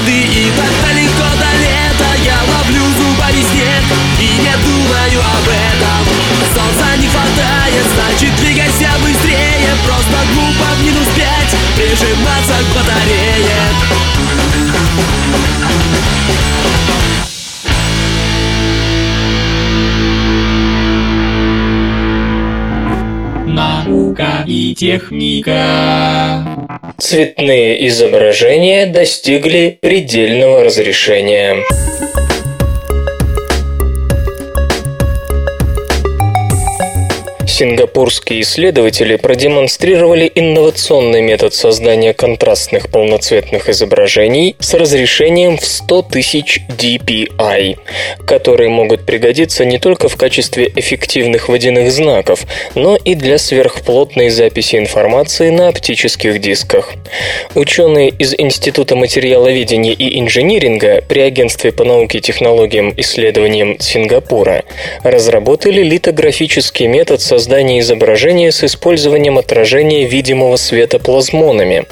[0.00, 3.84] Кеды и так далеко до лета Я ловлю зубами снег
[4.18, 6.02] и не думаю об этом
[6.54, 13.70] Солнца не хватает, значит двигайся быстрее Просто глупо в минус пять прижиматься к батарее
[23.46, 26.59] Наука и техника.
[27.00, 31.56] Цветные изображения достигли предельного разрешения.
[37.60, 47.76] Сингапурские исследователи продемонстрировали инновационный метод создания контрастных полноцветных изображений с разрешением в 100 тысяч dpi,
[48.26, 54.76] которые могут пригодиться не только в качестве эффективных водяных знаков, но и для сверхплотной записи
[54.76, 56.94] информации на оптических дисках.
[57.54, 64.64] Ученые из Института материаловедения и инжиниринга при Агентстве по науке, технологиям, исследованиям Сингапура
[65.02, 71.84] разработали литографический метод создания изображения с использованием отражения видимого света плазмонами.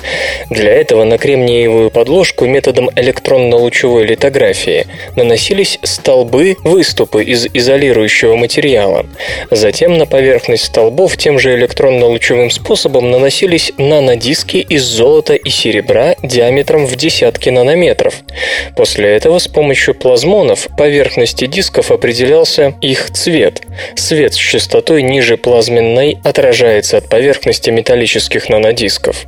[0.51, 9.07] Для этого на кремниевую подложку методом электронно-лучевой литографии наносились столбы, выступы из изолирующего материала.
[9.51, 16.87] Затем на поверхность столбов тем же электронно-лучевым способом наносились нанодиски из золота и серебра диаметром
[16.87, 18.15] в десятки нанометров.
[18.77, 23.63] После этого с помощью плазмонов поверхности дисков определялся их цвет.
[23.97, 29.25] Свет с частотой ниже плазменной отражается от поверхности металлических нанодисков.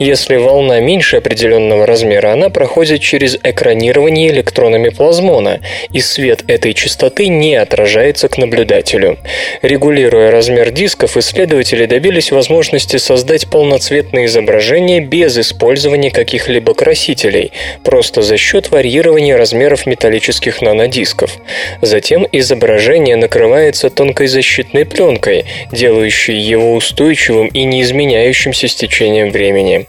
[0.00, 5.60] Если волна меньше определенного размера, она проходит через экранирование электронами плазмона,
[5.92, 9.18] и свет этой частоты не отражается к наблюдателю.
[9.62, 17.52] Регулируя размер дисков, исследователи добились возможности создать полноцветные изображения без использования каких-либо красителей,
[17.84, 21.36] просто за счет варьирования размеров металлических нанодисков.
[21.80, 29.86] Затем изображение накрывается тонкой защитной пленкой, делающей его устойчивым и не изменяющимся с течением времени.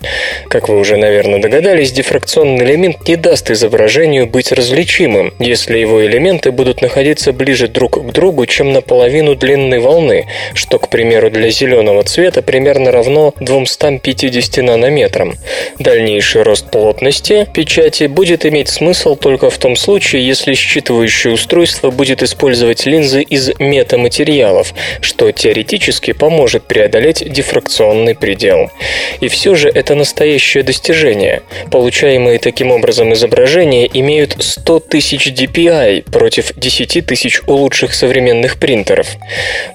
[0.50, 6.52] Как вы уже, наверное, догадались, дифракционный элемент не даст изображению быть различимым, если его элементы
[6.52, 12.04] будут находиться ближе друг к другу, чем наполовину длинной волны, что, к примеру, для зеленого
[12.04, 15.36] цвета примерно равно 250 нанометрам.
[15.80, 22.24] Дальнейший рост плотности печати будет иметь смысл только в том случае, если считывающее устройство будет
[22.24, 28.72] использовать линзы из метаматериалов, что теоретически поможет преодолеть дифракционный предел.
[29.20, 31.42] И все же это настоящее достижение.
[31.70, 39.08] Получаемые таким образом изображения имеют 100 тысяч DPI против 10 тысяч у лучших современных принтеров.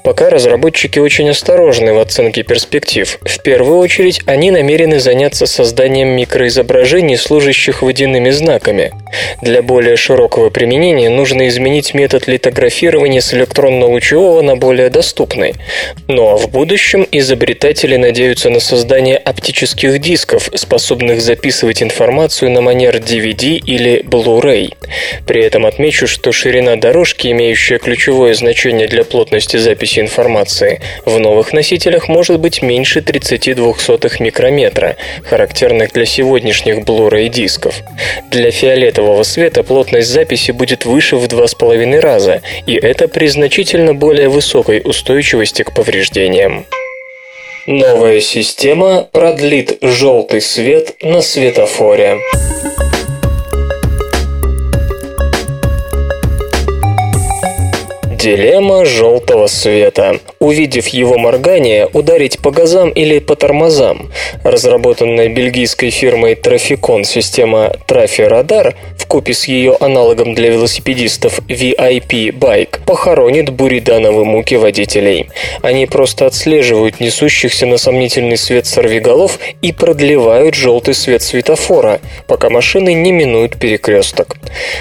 [0.03, 3.19] Пока разработчики очень осторожны в оценке перспектив.
[3.21, 8.93] В первую очередь они намерены заняться созданием микроизображений, служащих водяными знаками.
[9.43, 15.53] Для более широкого применения нужно изменить метод литографирования с электронно-лучевого на более доступный.
[16.09, 23.57] А в будущем изобретатели надеются на создание оптических дисков, способных записывать информацию на манер DVD
[23.57, 24.75] или Blu-ray.
[25.27, 31.53] При этом отмечу, что ширина дорожки, имеющая ключевое значение для плотности записи информации, в новых
[31.53, 33.75] носителях может быть меньше 32
[34.21, 37.83] микрометра, характерных для сегодняшних Blu-ray дисков.
[38.31, 44.29] Для фиолетового света плотность записи будет выше в 2,5 раза, и это при значительно более
[44.29, 46.67] высокой устойчивости к повреждениям.
[47.67, 52.19] Новая система продлит желтый свет на светофоре.
[58.27, 60.19] Дилемма желтого света.
[60.41, 64.11] Увидев его моргание, ударить по газам или по тормозам.
[64.43, 72.81] Разработанная бельгийской фирмой Traficon система Трафи-Радар в купе с ее аналогом для велосипедистов VIP Bike
[72.85, 75.29] похоронит буридановые муки водителей.
[75.63, 82.93] Они просто отслеживают несущихся на сомнительный свет сорвиголов и продлевают желтый свет светофора, пока машины
[82.93, 84.37] не минуют перекресток.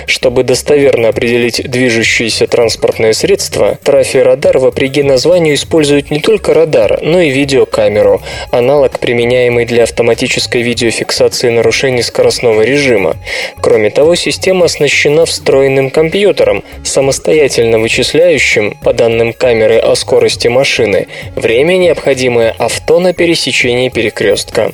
[0.08, 3.35] Чтобы достоверно определить движущиеся транспортные средства,
[3.84, 8.22] Трафи-Радар вопреки названию использует не только радар, но и видеокамеру,
[8.52, 13.16] аналог, применяемый для автоматической видеофиксации нарушений скоростного режима.
[13.62, 21.78] Кроме того, система оснащена встроенным компьютером, самостоятельно вычисляющим, по данным камеры о скорости машины, время,
[21.78, 24.72] необходимое авто на пересечении перекрестка.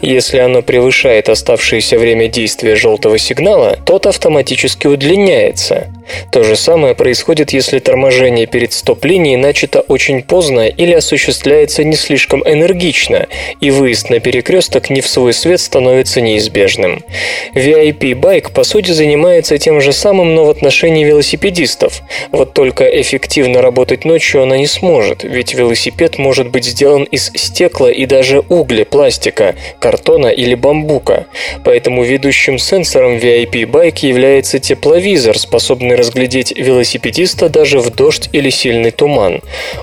[0.00, 5.88] Если оно превышает оставшееся время действия желтого сигнала, тот автоматически удлиняется.
[6.30, 12.42] То же самое происходит, если торможение перед стоп-линией начато очень поздно или осуществляется не слишком
[12.46, 13.26] энергично,
[13.60, 17.02] и выезд на перекресток не в свой свет становится неизбежным.
[17.54, 22.02] VIP-байк, по сути, занимается тем же самым, но в отношении велосипедистов.
[22.30, 27.90] Вот только эффективно работать ночью она не сможет, ведь велосипед может быть сделан из стекла
[27.90, 31.26] и даже угля, пластика, картона или бамбука.
[31.64, 38.90] Поэтому ведущим сенсором VIP-байк является тепловизор, способный способны разглядеть велосипедиста даже в дождь или сильный
[38.90, 39.40] туман.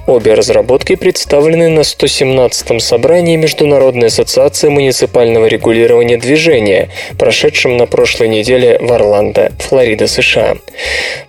[0.08, 8.78] Обе разработки представлены на 117-м собрании Международной ассоциации муниципального регулирования движения, прошедшем на прошлой неделе
[8.80, 10.56] в Орландо, Флорида, США.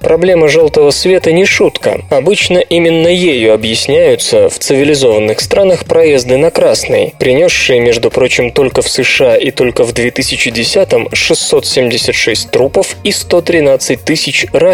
[0.00, 2.02] Проблема желтого света не шутка.
[2.10, 8.88] Обычно именно ею объясняются в цивилизованных странах проезды на красный, принесшие, между прочим, только в
[8.88, 14.73] США и только в 2010-м 676 трупов и 113 тысяч раненых.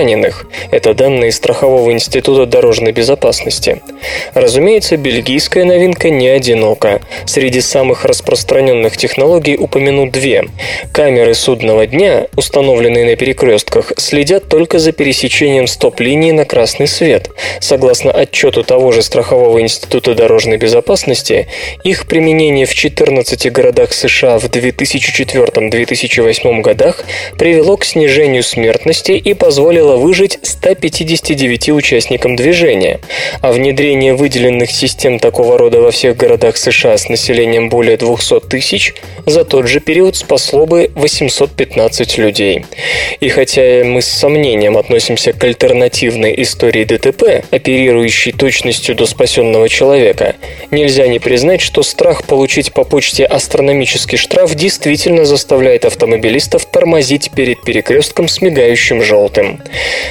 [0.70, 3.82] Это данные Страхового института дорожной безопасности.
[4.34, 7.00] Разумеется, бельгийская новинка не одинока.
[7.26, 10.46] Среди самых распространенных технологий упомяну две.
[10.92, 17.28] Камеры судного дня, установленные на перекрестках, следят только за пересечением стоп-линии на красный свет.
[17.60, 21.48] Согласно отчету того же Страхового института дорожной безопасности,
[21.84, 27.04] их применение в 14 городах США в 2004-2008 годах
[27.38, 33.00] привело к снижению смертности и позволило выжить 159 участникам движения.
[33.40, 38.94] А внедрение выделенных систем такого рода во всех городах США с населением более 200 тысяч
[39.26, 42.64] за тот же период спасло бы 815 людей.
[43.20, 50.36] И хотя мы с сомнением относимся к альтернативной истории ДТП, оперирующей точностью до спасенного человека,
[50.70, 57.62] нельзя не признать, что страх получить по почте астрономический штраф действительно заставляет автомобилистов тормозить перед
[57.62, 59.60] перекрестком с мигающим желтым.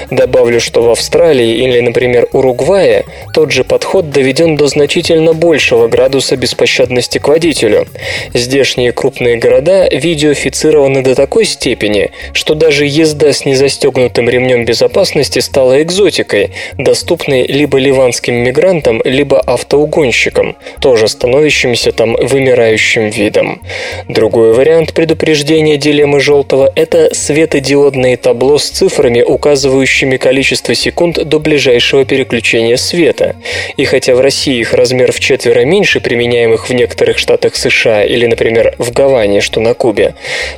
[0.10, 6.36] Добавлю, что в Австралии или, например, Уругвае тот же подход доведен до значительно большего градуса
[6.36, 7.88] беспощадности к водителю.
[8.34, 15.82] Здешние крупные города видеофицированы до такой степени, что даже езда с незастегнутым ремнем безопасности стала
[15.82, 23.62] экзотикой, доступной либо ливанским мигрантам, либо автоугонщикам, тоже становящимся там вымирающим видом.
[24.08, 32.06] Другой вариант предупреждения дилеммы желтого– это светодиодное табло с цифрами, указывающими количество секунд до ближайшего
[32.06, 33.36] переключения света.
[33.78, 38.28] И хотя в России их размер в четверо меньше применяемых в некоторых штатах США или,
[38.28, 40.14] например, в Гаване, что на Кубе,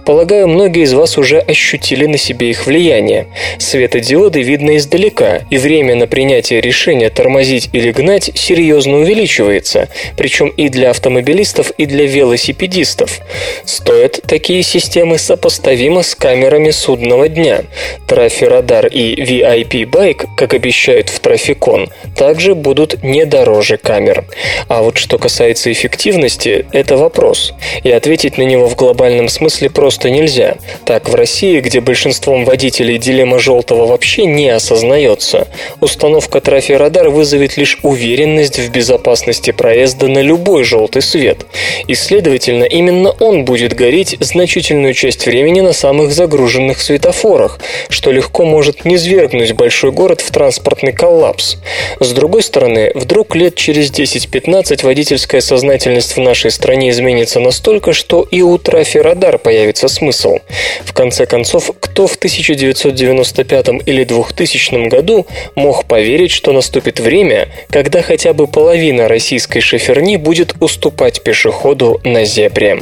[0.06, 3.28] полагаю, многие из вас уже ощутили на себе их влияние.
[3.60, 9.88] Светодиоды видно издалека, и время на принятие решения тормозить или гнать серьезно увеличивается,
[10.18, 13.22] причем и для автомобилистов, и для велосипедистов.
[13.64, 17.62] Стоят такие системы сопоставимо с камерами судного дня.
[18.06, 24.26] Трафирадар и VIP Bike, как обещают в Трафикон, также будут не дороже камер.
[24.68, 27.54] А вот что касается эффективности, это вопрос.
[27.84, 30.56] И ответить на него в глобальном смысле просто нельзя.
[30.86, 35.48] Так, в России, где большинством водителей дилемма желтого вообще не осознается,
[35.80, 41.46] установка трафирадар вызовет лишь уверенность в безопасности проезда на любой желтый свет.
[41.88, 47.60] И, следовательно, именно он будет гореть значительную часть времени на самых загруженных светофорах,
[47.90, 51.58] что легко может низвергнуть большой город в транспортный коллапс.
[52.00, 58.28] С другой стороны, вдруг лет через 10-15 водительская сознательность в нашей стране изменится настолько, что
[58.30, 60.40] и у трафирадар появится смысл.
[60.84, 68.02] В конце концов, кто в 1995 или 2000 году мог поверить, что наступит время, когда
[68.02, 72.82] хотя бы половина российской шоферни будет уступать пешеходу на зебре?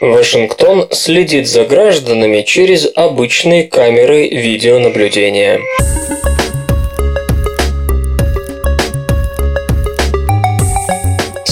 [0.00, 5.60] Вашингтон следит за гражданами через обычные камеры видеонаблюдения.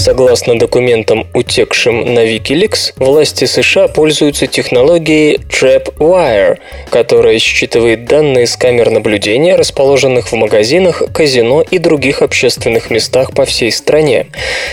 [0.08, 6.56] Согласно документам, утекшим на Wikileaks, власти США пользуются технологией TrapWire,
[6.88, 13.44] которая считывает данные с камер наблюдения, расположенных в магазинах, казино и других общественных местах по
[13.44, 14.28] всей стране.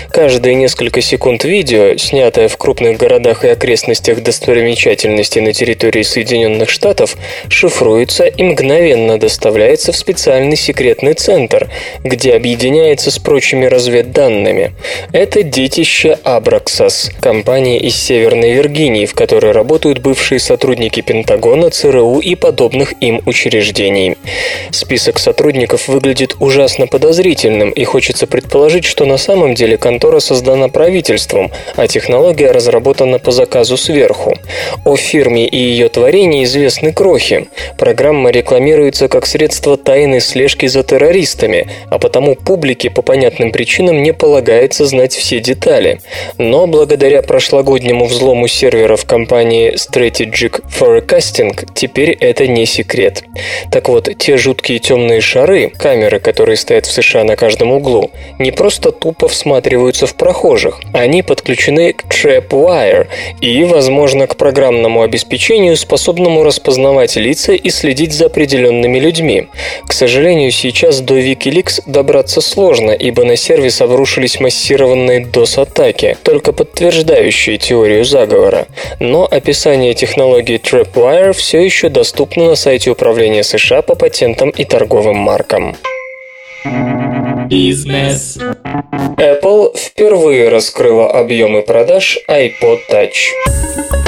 [0.09, 7.17] Каждые несколько секунд видео, снятое в крупных городах и окрестностях достопримечательностей на территории Соединенных Штатов,
[7.49, 11.69] шифруется и мгновенно доставляется в специальный секретный центр,
[12.05, 14.71] где объединяется с прочими разведданными.
[15.11, 22.35] Это детище Абраксас, компания из Северной Виргинии, в которой работают бывшие сотрудники Пентагона, ЦРУ и
[22.35, 24.17] подобных им учреждений.
[24.71, 31.51] Список сотрудников выглядит ужасно подозрительным, и хочется предположить, что на самом деле контора создана правительством,
[31.75, 34.37] а технология разработана по заказу сверху.
[34.85, 37.47] О фирме и ее творении известны крохи.
[37.77, 44.13] Программа рекламируется как средство тайны слежки за террористами, а потому публике по понятным причинам не
[44.13, 45.99] полагается знать все детали.
[46.37, 53.23] Но благодаря прошлогоднему взлому серверов компании Strategic Forecasting теперь это не секрет.
[53.71, 58.51] Так вот, те жуткие темные шары, камеры, которые стоят в США на каждом углу, не
[58.51, 63.07] просто тупо всматриваются в прохожих, они подключены к Trapwire
[63.41, 69.47] и, возможно, к программному обеспечению, способному распознавать лица и следить за определенными людьми.
[69.87, 77.57] К сожалению, сейчас до Wikileaks добраться сложно, ибо на сервис обрушились массированные DOS-атаки, только подтверждающие
[77.57, 78.67] теорию заговора.
[78.99, 85.17] Но описание технологии Trapwire все еще доступно на сайте Управления США по патентам и торговым
[85.17, 85.75] маркам.
[87.49, 88.37] Бизнес.
[89.17, 94.04] Apple впервые раскрыла объемы продаж iPod Touch.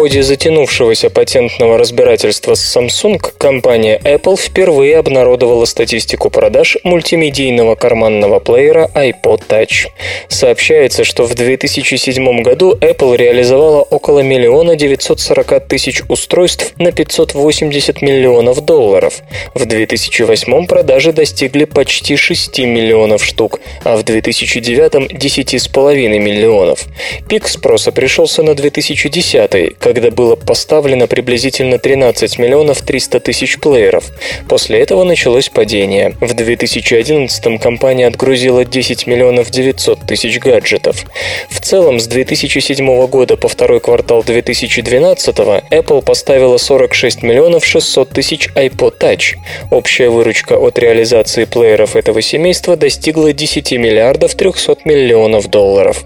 [0.00, 8.90] Ходе затянувшегося патентного разбирательства с Samsung компания Apple впервые обнародовала статистику продаж мультимедийного карманного плеера
[8.94, 9.88] iPod Touch.
[10.28, 18.64] Сообщается, что в 2007 году Apple реализовала около миллиона 940 тысяч устройств на 580 миллионов
[18.64, 19.20] долларов.
[19.52, 26.86] В 2008 продажи достигли почти 6 миллионов штук, а в 2009– 10,5 миллионов.
[27.28, 34.04] Пик спроса пришелся на 2010 когда было поставлено приблизительно 13 миллионов 300 тысяч плееров.
[34.48, 36.14] После этого началось падение.
[36.20, 41.04] В 2011 компания отгрузила 10 миллионов 900 тысяч гаджетов.
[41.48, 48.48] В целом, с 2007 года по второй квартал 2012 Apple поставила 46 миллионов 600 тысяч
[48.54, 49.36] iPod Touch.
[49.70, 56.04] Общая выручка от реализации плееров этого семейства достигла 10 миллиардов 300 миллионов долларов.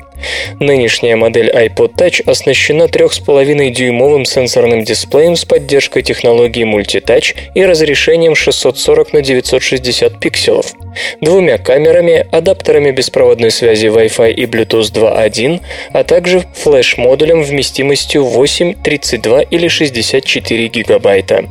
[0.61, 9.13] Нынешняя модель iPod Touch оснащена 3,5-дюймовым сенсорным дисплеем с поддержкой технологии Multitouch и разрешением 640
[9.13, 10.73] на 960 пикселов,
[11.21, 15.61] двумя камерами, адаптерами беспроводной связи Wi-Fi и Bluetooth 2.1,
[15.93, 21.45] а также флеш-модулем вместимостью 8, 32 или 64 гигабайта.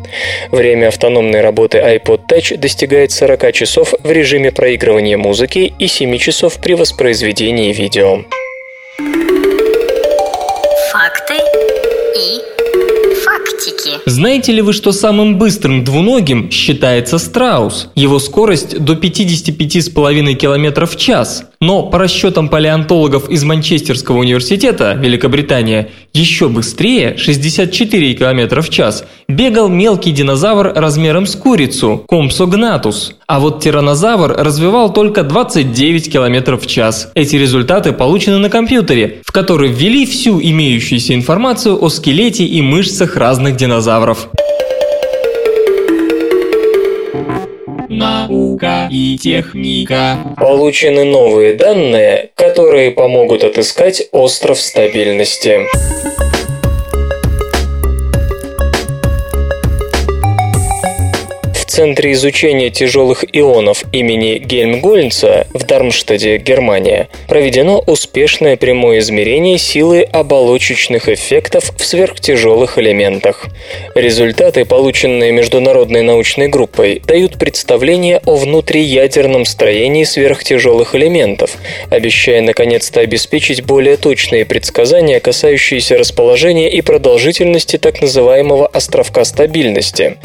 [0.52, 6.60] Время автономной работы iPod Touch достигает 40 часов в режиме проигрывания музыки и 7 часов
[6.60, 8.24] при воспроизведении видео.
[8.98, 9.33] Thank you.
[14.06, 17.90] Знаете ли вы, что самым быстрым двуногим считается страус?
[17.96, 21.46] Его скорость до 55,5 км в час.
[21.62, 29.70] Но по расчетам палеонтологов из Манчестерского университета, Великобритания, еще быстрее, 64 км в час, бегал
[29.70, 33.16] мелкий динозавр размером с курицу, Компсогнатус.
[33.28, 37.10] А вот тиранозавр развивал только 29 км в час.
[37.16, 43.16] Эти результаты получены на компьютере, в который ввели всю имеющуюся информацию о скелете и мышцах
[43.16, 43.93] разных динозавров.
[47.90, 50.18] Наука и техника.
[50.36, 55.68] Получены новые данные, которые помогут отыскать остров стабильности.
[61.74, 71.10] Центре изучения тяжелых ионов имени Гельмгольца в Дармштаде, Германия, проведено успешное прямое измерение силы оболочечных
[71.10, 73.48] эффектов в сверхтяжелых элементах.
[73.96, 81.58] Результаты, полученные международной научной группой, дают представление о внутриядерном строении сверхтяжелых элементов,
[81.90, 90.18] обещая наконец-то обеспечить более точные предсказания, касающиеся расположения и продолжительности так называемого островка стабильности.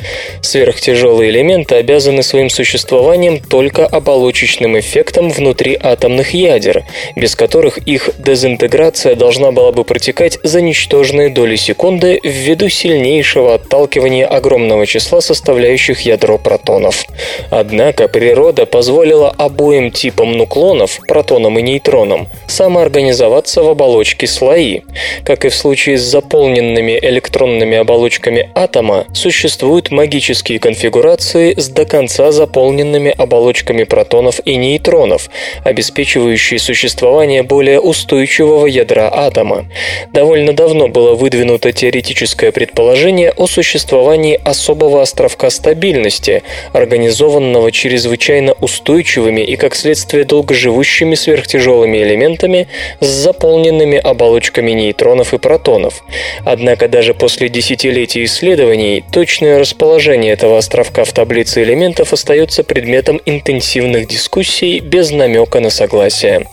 [0.43, 1.38] Сверхтяжелые элементы
[1.77, 6.85] обязаны своим существованием только оболочечным эффектом внутри атомных ядер,
[7.17, 14.27] без которых их дезинтеграция должна была бы протекать за ничтожные доли секунды ввиду сильнейшего отталкивания
[14.27, 17.05] огромного числа составляющих ядро протонов.
[17.51, 24.81] Однако природа позволила обоим типам нуклонов, протонам и нейтронам, самоорганизоваться в оболочке слои.
[25.25, 31.85] Как и в случае с заполненными электронными оболочками атома, существуют магические конфигурации станции с до
[31.85, 35.29] конца заполненными оболочками протонов и нейтронов,
[35.65, 39.67] обеспечивающие существование более устойчивого ядра атома.
[40.13, 49.57] Довольно давно было выдвинуто теоретическое предположение о существовании особого островка стабильности, организованного чрезвычайно устойчивыми и,
[49.57, 52.69] как следствие, долгоживущими сверхтяжелыми элементами
[53.01, 56.03] с заполненными оболочками нейтронов и протонов.
[56.45, 64.07] Однако даже после десятилетий исследований точное расположение этого островка в таблице элементов остается предметом интенсивных
[64.07, 66.47] дискуссий без намека на согласие.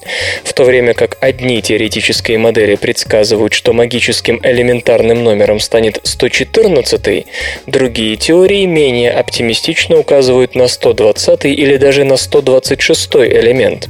[0.44, 7.28] В то время как одни теоретические модели предсказывают, что магическим элементарным номером станет 114,
[7.68, 13.88] другие теории менее оптимистично указывают на 120 или даже на 126 элемент.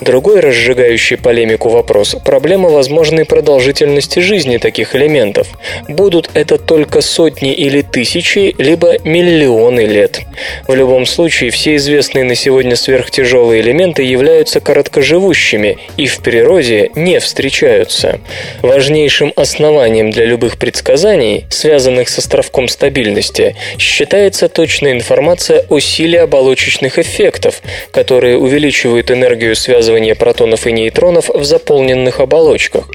[0.00, 5.46] Другой разжигающий полемику вопрос– проблема возможной продолжительности жизни таких элементов.
[5.86, 10.07] Будут это только сотни или тысячи, либо миллионы лет.
[10.66, 17.20] В любом случае, все известные на сегодня сверхтяжелые элементы являются короткоживущими и в природе не
[17.20, 18.20] встречаются.
[18.62, 26.98] Важнейшим основанием для любых предсказаний, связанных с островком стабильности, считается точная информация о силе оболочечных
[26.98, 32.88] эффектов, которые увеличивают энергию связывания протонов и нейтронов в заполненных оболочках.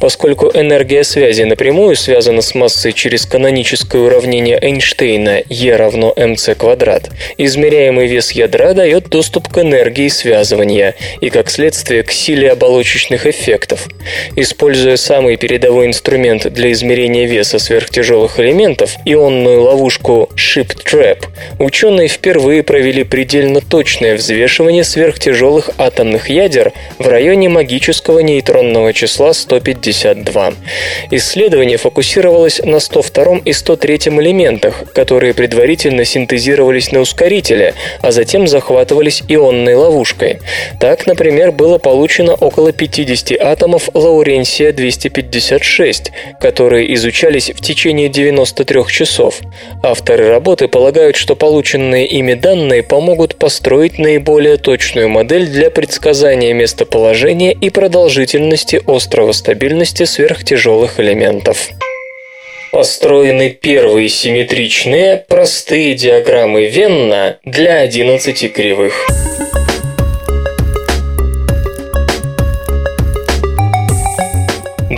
[0.00, 7.10] Поскольку энергия связи напрямую связана с массой через каноническое уравнение Эйнштейна E равно mc квадрат,
[7.38, 13.88] измеряемый вес ядра дает доступ к энергии связывания и, как следствие, к силе оболочечных эффектов.
[14.36, 21.26] Используя самый передовой инструмент для измерения веса сверхтяжелых элементов, ионную ловушку Ship Trap,
[21.58, 30.54] ученые впервые провели предельно точное взвешивание сверхтяжелых атомных ядер в районе магического нейтронного числа 152.
[31.10, 33.94] Исследование фокусировалось на 102 и 103
[34.24, 36.04] элементах, которые предварительно
[36.34, 40.38] синтезировались на ускорителе, а затем захватывались ионной ловушкой.
[40.80, 46.10] Так, например, было получено около 50 атомов лауренсия-256,
[46.40, 49.40] которые изучались в течение 93 часов.
[49.82, 57.52] Авторы работы полагают, что полученные ими данные помогут построить наиболее точную модель для предсказания местоположения
[57.52, 61.70] и продолжительности острова стабильности сверхтяжелых элементов.
[62.74, 69.06] Построены первые симметричные простые диаграммы Венна для 11 кривых.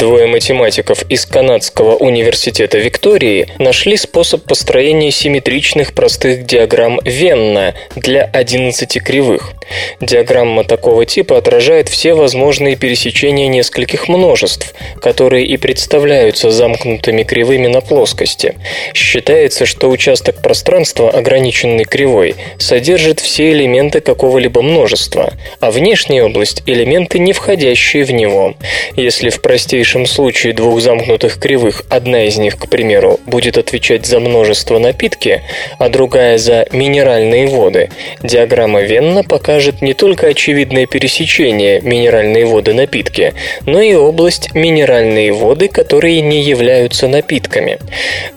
[0.07, 9.03] Двое математиков из Канадского университета Виктории нашли способ построения симметричных простых диаграмм Венна для 11
[9.03, 9.55] кривых.
[10.01, 17.81] Диаграмма такого типа отражает все возможные пересечения нескольких множеств, которые и представляются замкнутыми кривыми на
[17.81, 18.55] плоскости.
[18.95, 27.19] Считается, что участок пространства, ограниченный кривой, содержит все элементы какого-либо множества, а внешняя область– элементы,
[27.19, 28.55] не входящие в него.
[28.95, 34.05] Если в простейшем простейшем случае двух замкнутых кривых одна из них, к примеру, будет отвечать
[34.05, 35.43] за множество напитки,
[35.79, 37.89] а другая за минеральные воды,
[38.23, 43.33] диаграмма Венна покажет не только очевидное пересечение минеральные воды напитки,
[43.65, 47.79] но и область минеральные воды, которые не являются напитками.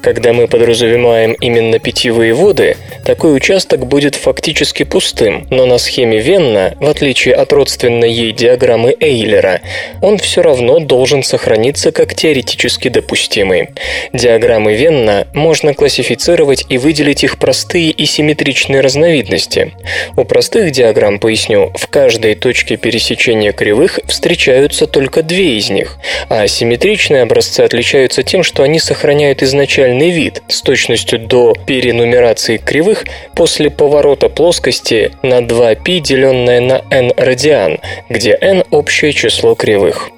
[0.02, 6.76] Когда мы подразумеваем именно питьевые воды, такой участок будет фактически пустым, но на схеме Венна,
[6.80, 9.60] в отличие от родственной ей диаграммы Эйлера,
[10.02, 13.70] он все равно должен сохраниться сохранится как теоретически допустимый.
[14.12, 19.72] Диаграммы Венна можно классифицировать и выделить их простые и симметричные разновидности.
[20.18, 26.46] У простых диаграмм, поясню, в каждой точке пересечения кривых встречаются только две из них, а
[26.48, 33.70] симметричные образцы отличаются тем, что они сохраняют изначальный вид с точностью до перенумерации кривых после
[33.70, 37.80] поворота плоскости на 2π, деленное на n радиан,
[38.10, 40.10] где n– общее число кривых.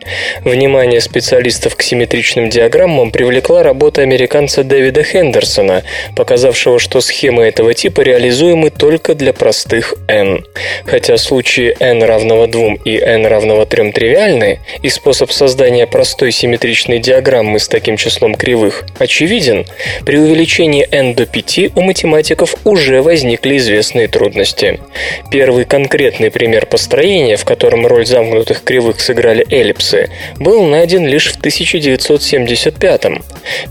[0.44, 5.84] Внимание специалистов к симметричным диаграммам привлекла работа американца Дэвида Хендерсона,
[6.16, 10.46] показавшего, что схемы этого типа реализуемы только для простых n.
[10.86, 17.00] Хотя случаи n равного 2 и n равного 3 тривиальны, и способ создания простой симметричной
[17.00, 19.66] диаграммы с таким числом кривых очевиден,
[20.06, 24.80] при увеличении n до 5 у математиков уже возникли известные трудности.
[25.30, 30.10] Первый конкретный пример построения, в котором роль замкнутых кривых сыграли эллипсы,
[30.40, 33.22] был найден найден лишь в 1975 -м.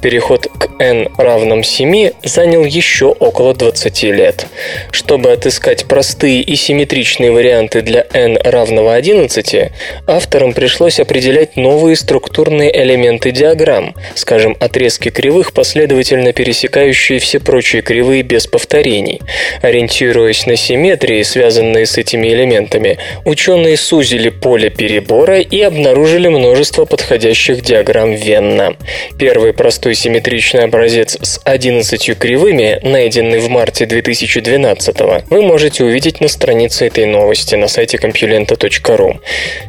[0.03, 4.47] Переход к n равном 7 занял еще около 20 лет.
[4.91, 9.71] Чтобы отыскать простые и симметричные варианты для n равного 11,
[10.07, 18.23] авторам пришлось определять новые структурные элементы диаграмм, скажем, отрезки кривых, последовательно пересекающие все прочие кривые
[18.23, 19.21] без повторений.
[19.63, 27.20] Ориентируясь на симметрии, связанные с этими элементами, ученые сузили поле перебора и обнаружили множество подходящих
[27.21, 28.77] подходящих диаграмм Венна.
[29.19, 34.97] Первый простой симметричный образец с 11 кривыми, найденный в марте 2012
[35.29, 39.19] вы можете увидеть на странице этой новости на сайте compulenta.ru.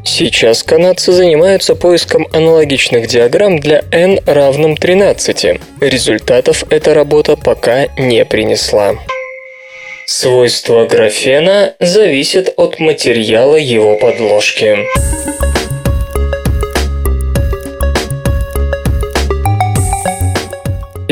[0.05, 5.59] Сейчас канадцы занимаются поиском аналогичных диаграмм для n равным 13.
[5.81, 8.95] Результатов эта работа пока не принесла.
[10.05, 14.77] Свойства графена зависят от материала его подложки.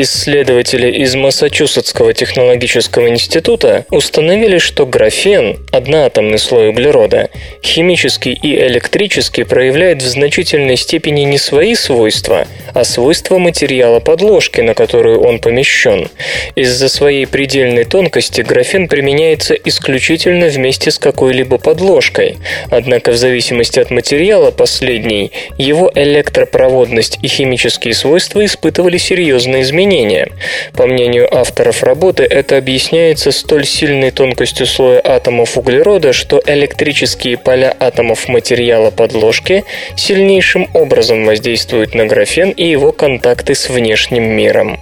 [0.02, 7.28] Исследователи из Массачусетского технологического института установили, что графен, одноатомный слой углерода,
[7.62, 14.72] химически и электрически проявляет в значительной степени не свои свойства, а свойства материала подложки, на
[14.72, 16.08] которую он помещен.
[16.54, 22.38] Из-за своей предельной тонкости графен применяется исключительно вместе с какой-либо подложкой,
[22.70, 30.28] однако в зависимости от материала последней, его электропроводность и химические свойства испытывали серьезные изменения изменения.
[30.72, 37.74] По мнению авторов работы, это объясняется столь сильной тонкостью слоя атомов углерода, что электрические поля
[37.78, 39.64] атомов материала подложки
[39.96, 44.80] сильнейшим образом воздействуют на графен и его контакты с внешним миром.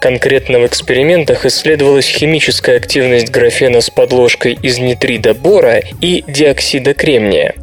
[0.00, 7.54] Конкретно в экспериментах исследовалась химическая активность графена с подложкой из нитрида бора и диоксида кремния.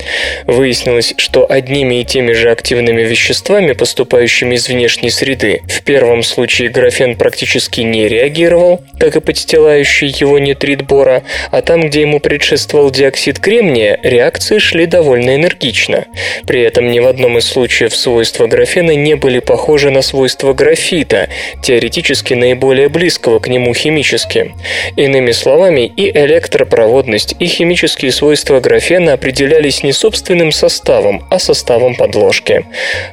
[0.46, 6.69] Выяснилось, что одними и теми же активными веществами, поступающими из внешней среды, в первом случае
[6.70, 12.92] графен практически не реагировал, как и подстилающий его нитрид бора, а там, где ему предшествовал
[12.92, 16.06] диоксид кремния, реакции шли довольно энергично.
[16.46, 21.30] При этом ни в одном из случаев свойства графена не были похожи на свойства графита,
[21.62, 24.54] теоретически наиболее близкого к нему химически.
[24.96, 32.66] Иными словами, и электропроводность, и химические свойства графена определялись не собственным составом, а составом подложки.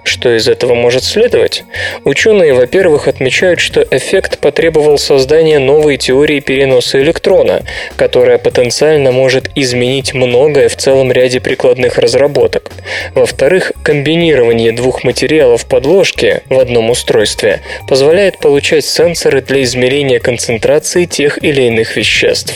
[0.05, 1.65] Что из этого может следовать?
[2.05, 7.63] Ученые, во-первых, отмечают, считают, что эффект потребовал создания новой теории переноса электрона,
[7.97, 12.71] которая потенциально может изменить многое в целом ряде прикладных разработок.
[13.15, 21.43] Во-вторых, комбинирование двух материалов подложки в одном устройстве позволяет получать сенсоры для измерения концентрации тех
[21.45, 22.55] или иных веществ.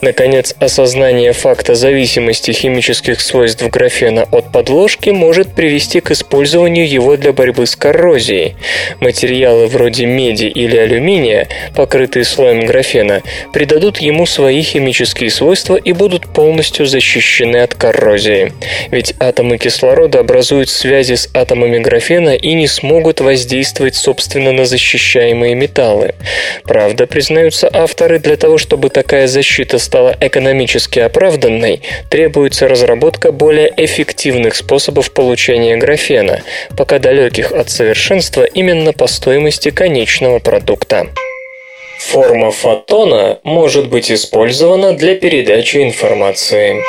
[0.00, 7.32] Наконец, осознание факта зависимости химических свойств графена от подложки может привести к использованию его для
[7.32, 8.54] борьбы с коррозией.
[9.00, 16.26] Материалы вроде меди или алюминия, покрытые слоем графена, придадут ему свои химические свойства и будут
[16.32, 18.52] полностью защищены от коррозии.
[18.90, 25.54] Ведь атомы кислорода образуют связи с атомами графена и не смогут воздействовать собственно на защищаемые
[25.54, 26.14] металлы.
[26.64, 34.54] Правда, признаются авторы, для того, чтобы такая защита стала экономически оправданной, требуется разработка более эффективных
[34.54, 36.42] способов получения графена,
[36.76, 41.06] пока далеких от совершенства именно по стоимости конечной конечного продукта.
[42.00, 46.82] Форма фотона может быть использована для передачи информации.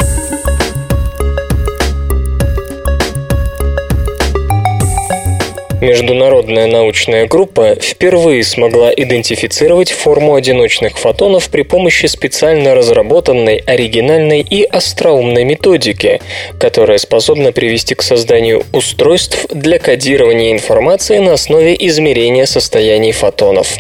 [5.82, 14.64] Международная научная группа впервые смогла идентифицировать форму одиночных фотонов при помощи специально разработанной, оригинальной и
[14.64, 16.22] остроумной методики,
[16.60, 23.76] которая способна привести к созданию устройств для кодирования информации на основе измерения состояний фотонов.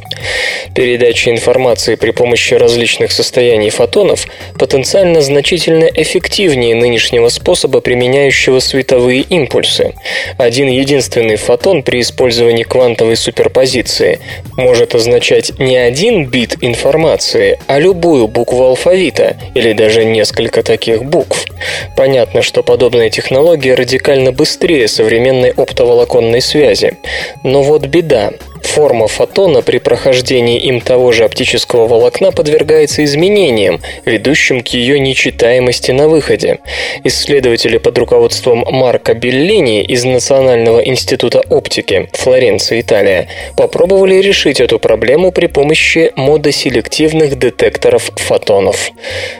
[0.73, 4.25] Передача информации при помощи различных состояний фотонов
[4.57, 9.93] потенциально значительно эффективнее нынешнего способа, применяющего световые импульсы.
[10.39, 14.21] Один единственный фотон при использовании квантовой суперпозиции
[14.55, 21.45] может означать не один бит информации, а любую букву алфавита или даже несколько таких букв.
[21.97, 26.97] Понятно, что подобная технология радикально быстрее современной оптоволоконной связи.
[27.43, 28.31] Но вот беда.
[28.73, 35.91] Форма фотона при прохождении им того же оптического волокна подвергается изменениям, ведущим к ее нечитаемости
[35.91, 36.59] на выходе.
[37.03, 45.33] Исследователи под руководством Марка Беллини из Национального института оптики Флоренция, Италия, попробовали решить эту проблему
[45.33, 48.91] при помощи модоселективных детекторов фотонов.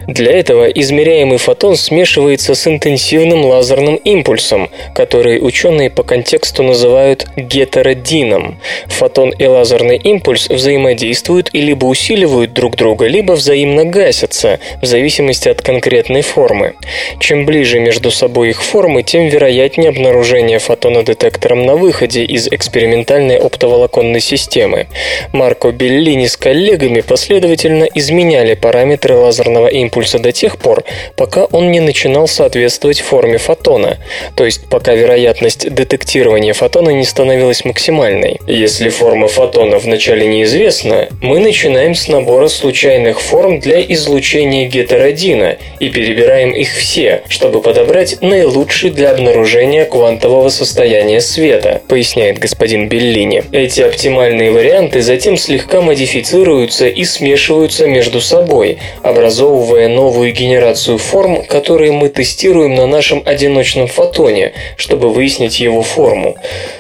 [0.08, 8.60] Для этого измеряемый фотон смешивается с интенсивным лазерным импульсом, который ученые по контексту называют гетеродином.
[8.88, 14.86] Фотон фотон и лазерный импульс взаимодействуют и либо усиливают друг друга, либо взаимно гасятся, в
[14.86, 16.74] зависимости от конкретной формы.
[17.20, 23.38] Чем ближе между собой их формы, тем вероятнее обнаружение фотона детектором на выходе из экспериментальной
[23.38, 24.88] оптоволоконной системы.
[25.34, 30.84] Марко Беллини с коллегами последовательно изменяли параметры лазерного импульса до тех пор,
[31.16, 33.98] пока он не начинал соответствовать форме фотона,
[34.36, 38.40] то есть пока вероятность детектирования фотона не становилась максимальной.
[38.48, 45.90] Если форма фотона вначале неизвестна, мы начинаем с набора случайных форм для излучения гетеродина и
[45.90, 53.44] перебираем их все, чтобы подобрать наилучший для обнаружения квантового состояния света, поясняет господин Беллини.
[53.52, 61.92] Эти оптимальные варианты затем слегка модифицируются и смешиваются между собой, образовывая новую генерацию форм, которые
[61.92, 66.36] мы тестируем на нашем одиночном фотоне, чтобы выяснить его форму.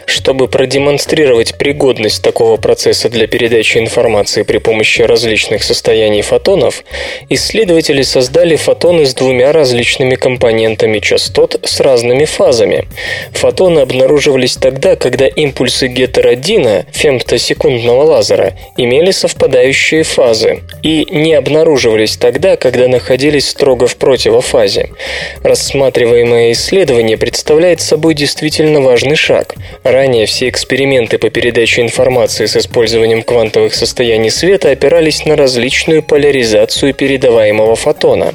[0.05, 6.83] Чтобы продемонстрировать пригодность такого процесса для передачи информации при помощи различных состояний фотонов,
[7.29, 12.85] исследователи создали фотоны с двумя различными компонентами частот с разными фазами.
[13.33, 22.55] Фотоны обнаруживались тогда, когда импульсы гетеродина, фемтосекундного лазера, имели совпадающие фазы, и не обнаруживались тогда,
[22.55, 24.89] когда находились строго в противофазе.
[25.43, 29.55] Рассматриваемое исследование представляет собой действительно важный шаг.
[29.83, 32.10] Ранее все эксперименты по передаче информации
[32.47, 38.33] с использованием квантовых состояний света опирались на различную поляризацию передаваемого фотона.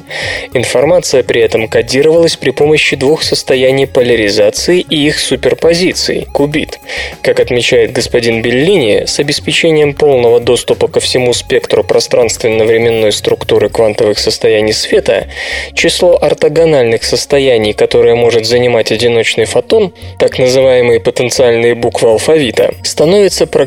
[0.53, 6.79] Информация при этом кодировалась при помощи двух состояний поляризации и их суперпозиций– кубит.
[7.21, 14.73] Как отмечает господин Беллини, с обеспечением полного доступа ко всему спектру пространственно-временной структуры квантовых состояний
[14.73, 15.27] света,
[15.73, 23.66] число ортогональных состояний, которое может занимать одиночный фотон, так называемые потенциальные буквы алфавита, становится практически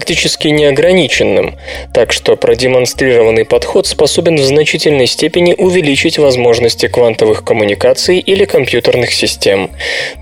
[0.51, 1.57] неограниченным,
[1.93, 9.71] так что продемонстрированный подход способен в значительной степени увеличить возможности квантовых коммуникаций или компьютерных систем.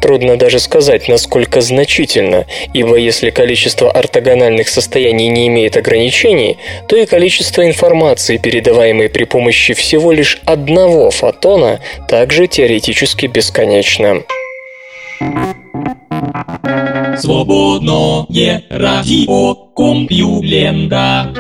[0.01, 6.59] Трудно даже сказать, насколько значительно, ибо если количество ортогональных состояний не имеет ограничений,
[6.89, 14.23] то и количество информации, передаваемой при помощи всего лишь одного фотона, также теоретически бесконечно.
[17.19, 21.35] Свободное радио Компьюлента.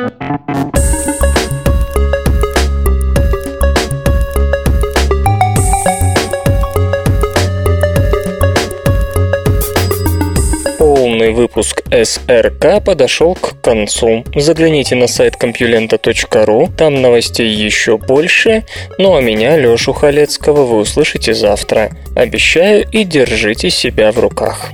[10.78, 14.24] Полный выпуск СРК подошел к концу.
[14.34, 18.64] Загляните на сайт компьюлента.ру, там новостей еще больше.
[18.98, 21.90] Ну а меня, Лешу Халецкого, вы услышите завтра.
[22.16, 24.72] Обещаю и держите себя в руках.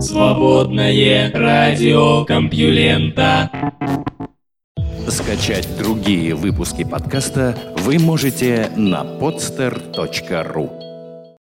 [0.00, 3.50] Свободное радио Компьюлента.
[5.08, 10.85] Скачать другие выпуски подкаста вы можете на podster.ru